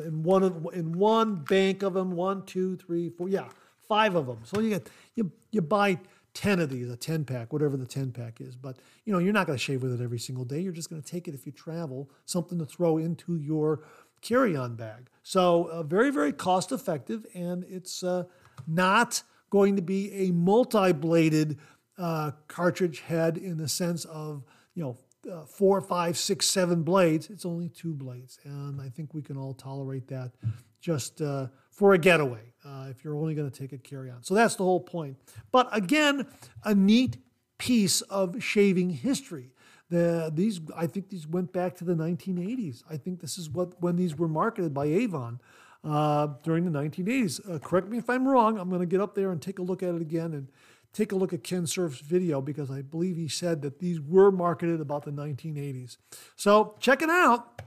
in 0.05 0.23
one 0.23 0.43
in 0.75 0.93
one 0.93 1.37
bank 1.37 1.83
of 1.83 1.95
them, 1.95 2.13
one, 2.13 2.45
two, 2.45 2.77
three, 2.77 3.09
four, 3.09 3.29
yeah, 3.31 3.49
five 3.89 4.15
of 4.15 4.27
them. 4.27 4.41
So 4.45 4.61
you 4.61 4.71
get 4.71 4.91
you 5.15 5.33
you 5.51 5.63
buy 5.63 5.99
ten 6.35 6.61
of 6.61 6.71
these, 6.71 6.91
a 6.91 6.97
ten 6.97 7.25
pack, 7.25 7.53
whatever 7.53 7.77
the 7.79 7.87
ten 7.87 8.13
pack 8.13 8.41
is. 8.41 8.57
But 8.57 8.77
you 9.07 9.13
know, 9.13 9.19
you're 9.19 9.33
not 9.33 9.47
going 9.47 9.59
to 9.59 9.63
shave 9.63 9.83
with 9.83 9.99
it 9.99 10.05
every 10.05 10.19
single 10.19 10.45
day. 10.45 10.61
You're 10.61 10.73
just 10.73 10.91
going 10.91 11.01
to 11.01 11.09
take 11.09 11.29
it 11.29 11.35
if 11.35 11.47
you 11.47 11.53
travel, 11.53 12.11
something 12.27 12.59
to 12.59 12.67
throw 12.67 12.99
into 12.99 13.37
your 13.37 13.81
carry-on 14.21 14.77
bag. 14.77 15.09
So 15.23 15.65
uh, 15.65 15.83
very 15.83 16.11
very 16.11 16.33
cost 16.33 16.73
effective, 16.73 17.27
and 17.35 17.65
it's 17.65 18.03
uh, 18.03 18.25
not 18.67 19.23
going 19.51 19.77
to 19.77 19.83
be 19.83 20.13
a 20.13 20.31
multi-bladed 20.31 21.59
uh, 21.99 22.33
cartridge 22.49 23.01
head 23.01 23.37
in 23.37 23.57
the 23.59 23.69
sense 23.69 24.05
of 24.05 24.45
you 24.75 24.83
know 24.83 24.99
uh, 25.31 25.45
four, 25.45 25.81
five, 25.81 26.17
six, 26.17 26.47
seven 26.49 26.83
blades. 26.83 27.31
It's 27.31 27.45
only 27.45 27.69
two 27.69 27.95
blades, 27.95 28.39
and 28.45 28.81
I 28.81 28.89
think 28.89 29.15
we 29.15 29.23
can 29.23 29.37
all 29.37 29.55
tolerate 29.55 30.09
that 30.09 30.33
just 30.81 31.21
uh, 31.21 31.47
for 31.71 31.95
a 31.95 31.99
getaway 31.99 32.53
uh, 32.65 32.87
if 32.91 33.05
you're 33.05 33.15
only 33.15 33.35
going 33.35 33.51
to 33.51 33.57
take 33.57 33.73
a 33.73 33.79
carry 33.79 34.11
on. 34.11 34.23
So 34.23 34.35
that's 34.35 34.57
the 34.57 34.65
whole 34.65 34.81
point. 34.81 35.17
But 35.51 35.69
again, 35.73 36.27
a 36.65 36.75
neat 36.75 37.19
piece 37.59 38.01
of 38.03 38.43
shaving 38.43 38.91
history. 38.91 39.53
The, 39.89 40.31
these 40.35 40.61
I 40.77 40.87
think 40.87 41.11
these 41.11 41.27
went 41.27 41.53
back 41.53 41.77
to 41.77 41.85
the 41.85 41.95
1980s. 41.95 42.83
I 42.91 42.97
think 42.97 43.21
this 43.21 43.39
is 43.39 43.51
what 43.51 43.81
when 43.81 43.97
these 43.97 44.17
were 44.17 44.29
marketed 44.29 44.73
by 44.75 44.87
Avon 44.87 45.41
uh, 45.85 46.29
during 46.43 46.65
the 46.65 46.77
1980s. 46.77 47.49
Uh, 47.49 47.59
correct 47.59 47.89
me 47.89 47.99
if 47.99 48.09
I'm 48.09 48.27
wrong. 48.27 48.59
I'm 48.59 48.69
going 48.69 48.81
to 48.81 48.87
get 48.87 49.01
up 49.01 49.15
there 49.15 49.31
and 49.33 49.41
take 49.41 49.59
a 49.59 49.63
look 49.63 49.83
at 49.83 49.95
it 49.95 50.01
again 50.01 50.33
and 50.33 50.49
take 50.93 51.13
a 51.13 51.17
look 51.17 51.33
at 51.33 51.43
Kensurf's 51.43 52.01
video 52.01 52.41
because 52.41 52.71
I 52.71 52.83
believe 52.83 53.17
he 53.17 53.29
said 53.29 53.63
that 53.63 53.79
these 53.79 54.01
were 54.01 54.31
marketed 54.31 54.81
about 54.81 55.05
the 55.05 55.11
1980s. 55.11 55.97
So 56.37 56.77
check 56.81 57.03
it 57.03 57.11
out. 57.11 57.63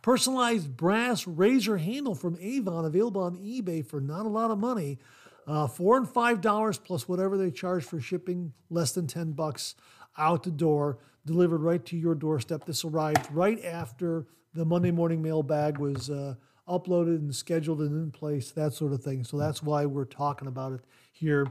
Personalized 0.00 0.76
brass 0.76 1.26
razor 1.26 1.76
handle 1.76 2.14
from 2.14 2.36
Avon 2.40 2.84
available 2.84 3.22
on 3.22 3.36
eBay 3.36 3.86
for 3.86 4.00
not 4.00 4.26
a 4.26 4.28
lot 4.28 4.50
of 4.50 4.58
money. 4.58 4.98
Uh, 5.46 5.66
four 5.66 5.96
and 5.96 6.08
five 6.08 6.40
dollars 6.40 6.78
plus 6.78 7.08
whatever 7.08 7.36
they 7.36 7.50
charge 7.50 7.84
for 7.84 8.00
shipping, 8.00 8.52
less 8.70 8.92
than 8.92 9.06
10 9.06 9.32
bucks 9.32 9.74
out 10.16 10.42
the 10.44 10.50
door, 10.50 10.98
delivered 11.26 11.60
right 11.60 11.84
to 11.84 11.96
your 11.96 12.14
doorstep. 12.14 12.64
This 12.64 12.84
arrived 12.84 13.30
right 13.32 13.62
after 13.64 14.26
the 14.54 14.64
Monday 14.64 14.90
morning 14.90 15.22
mailbag 15.22 15.78
was 15.78 16.10
uh, 16.10 16.34
uploaded 16.68 17.16
and 17.16 17.34
scheduled 17.34 17.80
and 17.80 17.90
in 17.90 18.10
place, 18.10 18.50
that 18.52 18.72
sort 18.72 18.92
of 18.92 19.02
thing. 19.02 19.24
So 19.24 19.36
that's 19.36 19.62
why 19.62 19.86
we're 19.86 20.04
talking 20.04 20.48
about 20.48 20.72
it 20.72 20.80
here 21.12 21.46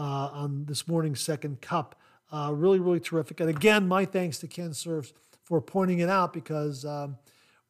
on 0.00 0.64
this 0.66 0.88
morning's 0.88 1.20
second 1.20 1.60
cup. 1.60 1.98
Uh, 2.32 2.50
really, 2.52 2.80
really 2.80 3.00
terrific. 3.00 3.40
And 3.40 3.48
again, 3.48 3.86
my 3.86 4.04
thanks 4.04 4.38
to 4.38 4.48
Kensurfs 4.48 5.12
for 5.44 5.60
pointing 5.60 6.00
it 6.00 6.08
out 6.08 6.32
because 6.32 6.84
um, 6.84 7.16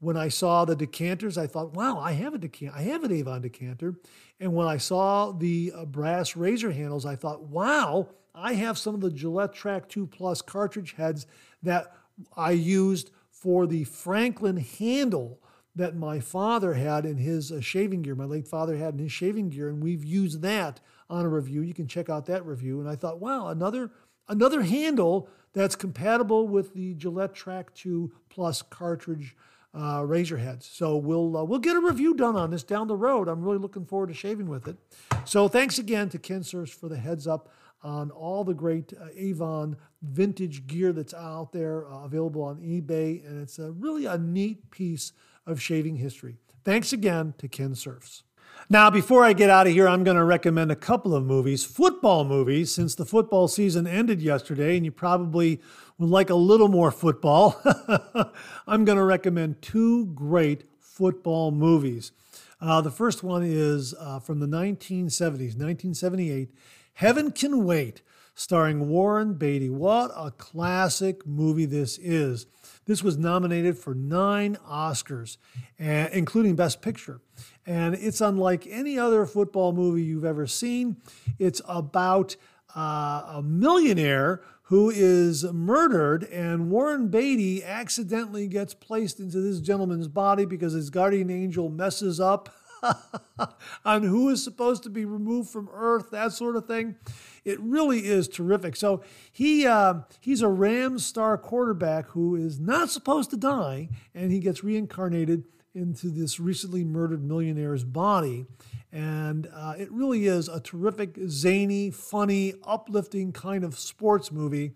when 0.01 0.17
I 0.17 0.29
saw 0.29 0.65
the 0.65 0.77
decanters, 0.77 1.37
I 1.37 1.47
thought, 1.47 1.75
wow, 1.75 1.99
I 1.99 2.13
have 2.13 2.35
a 2.35 2.39
decanter. 2.39 2.75
I 2.77 2.83
have 2.83 3.05
an 3.05 3.13
Avon 3.13 3.43
decanter. 3.43 3.97
And 4.41 4.55
when 4.55 4.67
I 4.67 4.77
saw 4.77 5.33
the 5.33 5.73
uh, 5.75 5.85
brass 5.85 6.37
razor 6.37 6.73
handles, 6.73 7.05
I 7.05 7.17
thought, 7.17 7.43
wow, 7.43 8.09
I 8.35 8.55
have 8.55 8.79
some 8.79 8.95
of 8.95 9.01
the 9.01 9.11
Gillette 9.11 9.55
Trac 9.55 9.95
II 9.97 10.07
Plus 10.07 10.41
cartridge 10.43 10.95
heads 10.97 11.27
that 11.63 11.93
I 12.37 12.53
used 12.53 13.11
for 13.31 13.67
the 13.67 13.85
Franklin 13.85 14.57
handle 14.57 15.41
that 15.77 15.97
my 15.97 16.21
father 16.21 16.75
had 16.75 17.05
in 17.05 17.17
his 17.17 17.51
uh, 17.51 17.61
shaving 17.61 18.03
gear, 18.03 18.15
my 18.15 18.25
late 18.25 18.47
father 18.47 18.77
had 18.77 18.95
in 18.95 19.01
his 19.01 19.13
shaving 19.13 19.51
gear, 19.51 19.69
and 19.69 19.83
we've 19.83 20.05
used 20.05 20.41
that 20.43 20.81
on 21.15 21.25
a 21.25 21.29
review. 21.29 21.63
You 21.63 21.75
can 21.75 21.87
check 21.87 22.11
out 22.11 22.27
that 22.27 22.45
review. 22.45 22.81
And 22.81 22.89
I 22.89 22.97
thought, 22.97 23.21
wow, 23.21 23.49
another 23.49 23.91
another 24.29 24.63
handle 24.63 25.29
that's 25.53 25.77
compatible 25.77 26.49
with 26.49 26.75
the 26.75 26.95
Gillette 26.95 27.35
Trac 27.35 27.67
II 27.85 28.09
Plus 28.29 28.63
cartridge 28.63 29.37
uh, 29.73 30.05
razor 30.05 30.39
heads. 30.39 30.67
So 30.67 30.97
we'll 30.97 31.37
uh, 31.37 31.45
we'll 31.45 31.61
get 31.61 31.77
a 31.77 31.81
review 31.81 32.15
done 32.15 32.37
on 32.37 32.51
this 32.51 32.65
down 32.65 32.89
the 32.89 32.97
road. 32.97 33.29
I'm 33.29 33.43
really 33.43 33.59
looking 33.59 33.87
forward 33.87 34.09
to 34.09 34.15
shaving 34.15 34.49
with 34.49 34.69
it. 34.69 34.77
So 35.25 35.49
thanks 35.49 35.79
again 35.79 36.09
to 36.11 36.19
Kensurfs 36.19 36.75
for 36.75 36.89
the 36.89 36.99
heads 36.99 37.27
up 37.27 37.49
on 37.83 38.11
all 38.11 38.45
the 38.45 38.55
great 38.55 38.93
uh, 38.95 39.09
Avon 39.15 39.77
vintage 40.03 40.67
gear 40.67 40.93
that's 40.93 41.15
out 41.15 41.53
there 41.53 41.87
uh, 41.87 42.05
available 42.05 42.43
on 42.43 42.57
eBay, 42.57 43.25
and 43.27 43.41
it's 43.43 43.59
a 43.59 43.71
really 43.73 44.07
a 44.07 44.19
neat 44.19 44.71
piece 44.71 45.13
of 45.47 45.61
shaving 45.61 45.97
history. 45.97 46.39
Thanks 46.65 46.93
again 46.93 47.35
to 47.39 47.47
Kensurfs. 47.47 48.23
Now, 48.71 48.89
before 48.89 49.25
I 49.25 49.35
get 49.35 49.51
out 49.51 49.67
of 49.67 49.75
here, 49.75 49.87
I'm 49.87 50.05
going 50.05 50.17
to 50.17 50.25
recommend 50.25 50.73
a 50.73 50.77
couple 50.77 51.15
of 51.15 51.23
movies, 51.23 51.65
football 51.65 52.25
movies, 52.25 52.73
since 52.73 52.95
the 52.95 53.05
football 53.05 53.47
season 53.47 53.87
ended 53.87 54.23
yesterday, 54.23 54.77
and 54.77 54.87
you 54.87 54.91
probably 54.91 55.61
would 55.99 56.09
like 56.09 56.31
a 56.31 56.35
little 56.35 56.69
more 56.69 56.91
football. 56.91 57.61
I'm 58.67 58.87
going 58.87 58.97
to 58.97 59.05
recommend 59.05 59.61
two 59.61 60.07
great 60.07 60.65
football 60.81 61.51
movies. 61.51 62.13
Uh, 62.59 62.81
the 62.81 62.91
first 62.91 63.23
one 63.23 63.43
is 63.45 63.95
uh, 64.01 64.19
from 64.19 64.41
the 64.41 64.47
1970s, 64.47 65.59
1978, 65.59 66.51
Heaven 66.95 67.33
Can 67.33 67.65
Wait, 67.65 68.01
starring 68.35 68.89
Warren 68.89 69.35
Beatty. 69.35 69.69
What 69.69 70.11
a 70.17 70.31
classic 70.31 71.27
movie 71.27 71.67
this 71.67 71.99
is. 71.99 72.47
This 72.87 73.03
was 73.03 73.17
nominated 73.17 73.79
for 73.79 73.95
nine 73.95 74.57
Oscars, 74.69 75.39
including 75.79 76.55
Best 76.55 76.83
Picture. 76.83 77.21
And 77.67 77.95
it's 77.95 78.21
unlike 78.21 78.67
any 78.67 78.99
other 78.99 79.25
football 79.27 79.73
movie 79.73 80.03
you've 80.03 80.25
ever 80.25 80.47
seen. 80.47 80.97
It's 81.39 81.63
about 81.67 82.37
uh, 82.77 83.25
a 83.37 83.43
millionaire 83.43 84.43
who 84.69 84.91
is 84.91 85.45
murdered, 85.45 86.25
and 86.25 86.71
Warren 86.71 87.09
Beatty 87.09 87.63
accidentally 87.63 88.49
gets 88.49 88.73
placed 88.73 89.21
into 89.21 89.41
this 89.41 89.61
gentleman's 89.61 90.09
body 90.09 90.47
because 90.47 90.73
his 90.73 90.89
guardian 90.89 91.31
angel 91.31 91.69
messes 91.69 92.19
up 92.19 92.49
on 93.85 94.03
who 94.03 94.31
is 94.31 94.43
supposed 94.43 94.83
to 94.83 94.91
be 94.91 95.05
removed 95.05 95.51
from 95.51 95.69
Earth, 95.73 96.11
that 96.11 96.33
sort 96.33 96.57
of 96.57 96.67
thing. 96.67 96.97
It 97.45 97.61
really 97.61 98.07
is 98.07 98.29
terrific. 98.29 98.77
So 98.77 99.03
he 99.31 99.67
uh, 99.67 100.01
he's 100.21 100.43
a 100.43 100.49
Rams 100.49 101.05
star 101.05 101.37
quarterback 101.37 102.09
who 102.09 102.37
is 102.37 102.59
not 102.59 102.91
supposed 102.91 103.31
to 103.31 103.37
die, 103.37 103.91
and 104.15 104.33
he 104.33 104.41
gets 104.41 104.65
reincarnated 104.65 105.45
into 105.75 106.09
this 106.09 106.39
recently 106.39 106.85
murdered 106.85 107.23
millionaire's 107.23 107.85
body. 107.85 108.47
And 108.93 109.49
uh, 109.53 109.75
it 109.77 109.91
really 109.91 110.27
is 110.27 110.49
a 110.49 110.61
terrific, 110.61 111.19
zany, 111.27 111.91
funny, 111.91 112.55
uplifting 112.63 113.33
kind 113.33 113.65
of 113.65 113.77
sports 113.77 114.31
movie. 114.31 114.73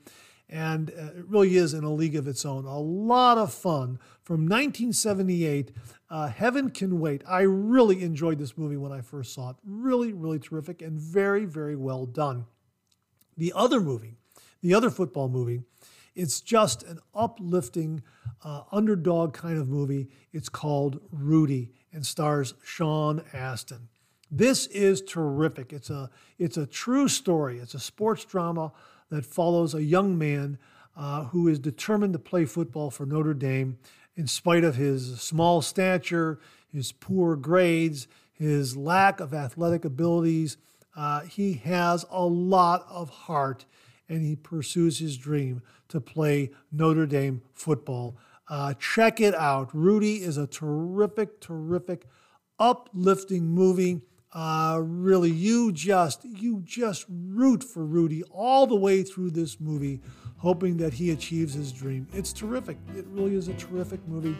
And 0.50 0.90
uh, 0.90 1.18
it 1.18 1.28
really 1.28 1.56
is 1.56 1.72
in 1.72 1.84
a 1.84 1.92
league 1.92 2.16
of 2.16 2.26
its 2.26 2.44
own. 2.44 2.64
A 2.64 2.80
lot 2.80 3.38
of 3.38 3.52
fun 3.52 4.00
from 4.22 4.48
1978. 4.48 5.70
Uh, 6.10 6.28
Heaven 6.28 6.70
Can 6.70 6.98
Wait. 6.98 7.22
I 7.28 7.42
really 7.42 8.02
enjoyed 8.02 8.38
this 8.38 8.56
movie 8.56 8.78
when 8.78 8.90
I 8.90 9.02
first 9.02 9.34
saw 9.34 9.50
it. 9.50 9.56
Really, 9.64 10.12
really 10.12 10.38
terrific 10.38 10.82
and 10.82 10.98
very, 10.98 11.44
very 11.44 11.76
well 11.76 12.06
done. 12.06 12.46
The 13.38 13.52
other 13.54 13.80
movie, 13.80 14.16
the 14.60 14.74
other 14.74 14.90
football 14.90 15.28
movie, 15.28 15.62
it's 16.14 16.40
just 16.40 16.82
an 16.82 16.98
uplifting 17.14 18.02
uh, 18.42 18.62
underdog 18.72 19.32
kind 19.32 19.56
of 19.56 19.68
movie. 19.68 20.08
It's 20.32 20.48
called 20.48 21.00
Rudy 21.12 21.70
and 21.92 22.04
stars 22.04 22.54
Sean 22.64 23.22
Astin. 23.32 23.88
This 24.30 24.66
is 24.66 25.00
terrific. 25.00 25.72
It's 25.72 25.88
a 25.88 26.10
it's 26.38 26.56
a 26.56 26.66
true 26.66 27.08
story. 27.08 27.58
It's 27.58 27.74
a 27.74 27.80
sports 27.80 28.24
drama 28.24 28.72
that 29.10 29.24
follows 29.24 29.74
a 29.74 29.82
young 29.82 30.18
man 30.18 30.58
uh, 30.96 31.24
who 31.26 31.48
is 31.48 31.60
determined 31.60 32.12
to 32.14 32.18
play 32.18 32.44
football 32.44 32.90
for 32.90 33.06
Notre 33.06 33.32
Dame 33.32 33.78
in 34.16 34.26
spite 34.26 34.64
of 34.64 34.74
his 34.74 35.20
small 35.20 35.62
stature, 35.62 36.40
his 36.72 36.90
poor 36.90 37.36
grades, 37.36 38.08
his 38.32 38.76
lack 38.76 39.20
of 39.20 39.32
athletic 39.32 39.84
abilities. 39.84 40.56
Uh, 40.98 41.20
he 41.20 41.52
has 41.52 42.04
a 42.10 42.24
lot 42.24 42.84
of 42.90 43.08
heart 43.08 43.64
and 44.08 44.20
he 44.22 44.34
pursues 44.34 44.98
his 44.98 45.16
dream 45.16 45.62
to 45.86 46.00
play 46.00 46.50
Notre 46.72 47.06
Dame 47.06 47.40
football. 47.54 48.16
Uh, 48.48 48.74
check 48.74 49.20
it 49.20 49.32
out. 49.36 49.72
Rudy 49.72 50.16
is 50.16 50.36
a 50.36 50.48
terrific, 50.48 51.40
terrific, 51.40 52.04
uplifting 52.58 53.46
movie. 53.46 54.00
Uh, 54.32 54.80
really, 54.82 55.30
you 55.30 55.70
just 55.70 56.24
you 56.24 56.62
just 56.64 57.04
root 57.08 57.62
for 57.62 57.84
Rudy 57.84 58.24
all 58.24 58.66
the 58.66 58.74
way 58.74 59.04
through 59.04 59.30
this 59.30 59.60
movie, 59.60 60.00
hoping 60.38 60.78
that 60.78 60.94
he 60.94 61.12
achieves 61.12 61.54
his 61.54 61.72
dream. 61.72 62.08
It's 62.12 62.32
terrific. 62.32 62.76
It 62.96 63.06
really 63.10 63.36
is 63.36 63.46
a 63.46 63.54
terrific 63.54 64.00
movie. 64.08 64.36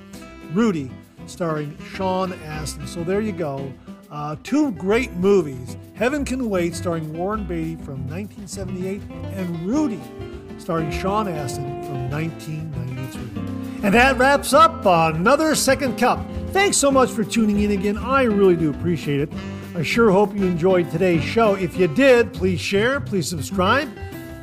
Rudy, 0.52 0.90
starring 1.26 1.78
Sean 1.94 2.32
Astin. 2.44 2.86
So 2.88 3.04
there 3.04 3.20
you 3.20 3.32
go. 3.32 3.72
Uh, 4.11 4.36
two 4.42 4.72
great 4.72 5.12
movies 5.14 5.76
Heaven 5.94 6.24
Can 6.24 6.48
Wait, 6.48 6.74
starring 6.74 7.12
Warren 7.12 7.44
Beatty 7.44 7.76
from 7.76 8.09
1978, 8.09 9.02
and 9.36 9.66
Rudy, 9.66 10.00
starring 10.59 10.90
Sean 10.90 11.28
Astin 11.28 11.82
from 11.84 12.11
1993. 12.11 13.84
And 13.84 13.94
that 13.94 14.16
wraps 14.16 14.52
up 14.52 14.86
another 14.86 15.54
Second 15.54 15.98
Cup. 15.98 16.24
Thanks 16.52 16.76
so 16.76 16.90
much 16.90 17.11
for 17.11 17.22
tuning 17.22 17.61
in 17.61 17.72
again. 17.72 17.98
I 17.98 18.22
really 18.22 18.56
do 18.56 18.70
appreciate 18.70 19.20
it. 19.20 19.30
I 19.74 19.82
sure 19.82 20.11
hope 20.11 20.34
you 20.34 20.44
enjoyed 20.44 20.90
today's 20.90 21.22
show. 21.22 21.54
If 21.54 21.76
you 21.76 21.88
did, 21.88 22.32
please 22.32 22.61
share, 22.61 23.00
please 23.00 23.28
subscribe, 23.28 23.88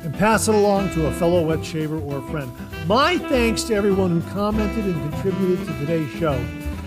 and 0.02 0.14
pass 0.14 0.46
it 0.46 0.54
along 0.54 0.92
to 0.92 1.06
a 1.06 1.12
fellow 1.12 1.44
wet 1.44 1.64
shaver 1.64 1.98
or 1.98 2.18
a 2.18 2.30
friend. 2.30 2.52
My 2.86 3.18
thanks 3.18 3.64
to 3.64 3.74
everyone 3.74 4.20
who 4.20 4.30
commented 4.30 4.84
and 4.84 5.12
contributed 5.12 5.66
to 5.66 5.78
today's 5.80 6.10
show. 6.18 6.34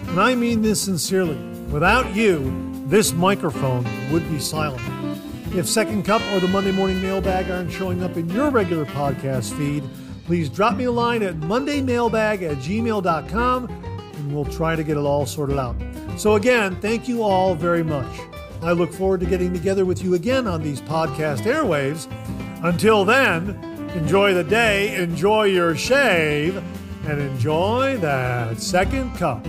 And 0.07 0.19
I 0.19 0.35
mean 0.35 0.61
this 0.61 0.81
sincerely. 0.81 1.37
Without 1.69 2.15
you, 2.15 2.68
this 2.89 3.13
microphone 3.13 3.85
would 4.11 4.27
be 4.29 4.39
silent. 4.39 4.81
If 5.53 5.67
Second 5.67 6.05
Cup 6.05 6.23
or 6.33 6.39
the 6.39 6.47
Monday 6.47 6.71
Morning 6.71 6.99
Mailbag 6.99 7.51
aren't 7.51 7.71
showing 7.71 8.03
up 8.03 8.17
in 8.17 8.27
your 8.29 8.49
regular 8.49 8.85
podcast 8.85 9.55
feed, 9.55 9.83
please 10.25 10.49
drop 10.49 10.75
me 10.75 10.85
a 10.85 10.91
line 10.91 11.21
at 11.21 11.35
mondaymailbag 11.35 12.41
at 12.41 12.57
gmail.com 12.57 13.69
and 13.69 14.35
we'll 14.35 14.45
try 14.45 14.75
to 14.75 14.83
get 14.83 14.97
it 14.97 15.01
all 15.01 15.27
sorted 15.27 15.59
out. 15.59 15.75
So, 16.17 16.35
again, 16.35 16.81
thank 16.81 17.07
you 17.07 17.21
all 17.21 17.53
very 17.53 17.83
much. 17.83 18.19
I 18.63 18.71
look 18.71 18.91
forward 18.91 19.19
to 19.19 19.25
getting 19.27 19.53
together 19.53 19.85
with 19.85 20.03
you 20.03 20.15
again 20.15 20.47
on 20.47 20.63
these 20.63 20.81
podcast 20.81 21.41
airwaves. 21.41 22.11
Until 22.63 23.05
then, 23.05 23.49
enjoy 23.95 24.33
the 24.33 24.43
day, 24.43 24.95
enjoy 24.95 25.45
your 25.45 25.75
shave, 25.75 26.57
and 27.07 27.21
enjoy 27.21 27.97
that 27.97 28.59
second 28.59 29.15
cup. 29.15 29.45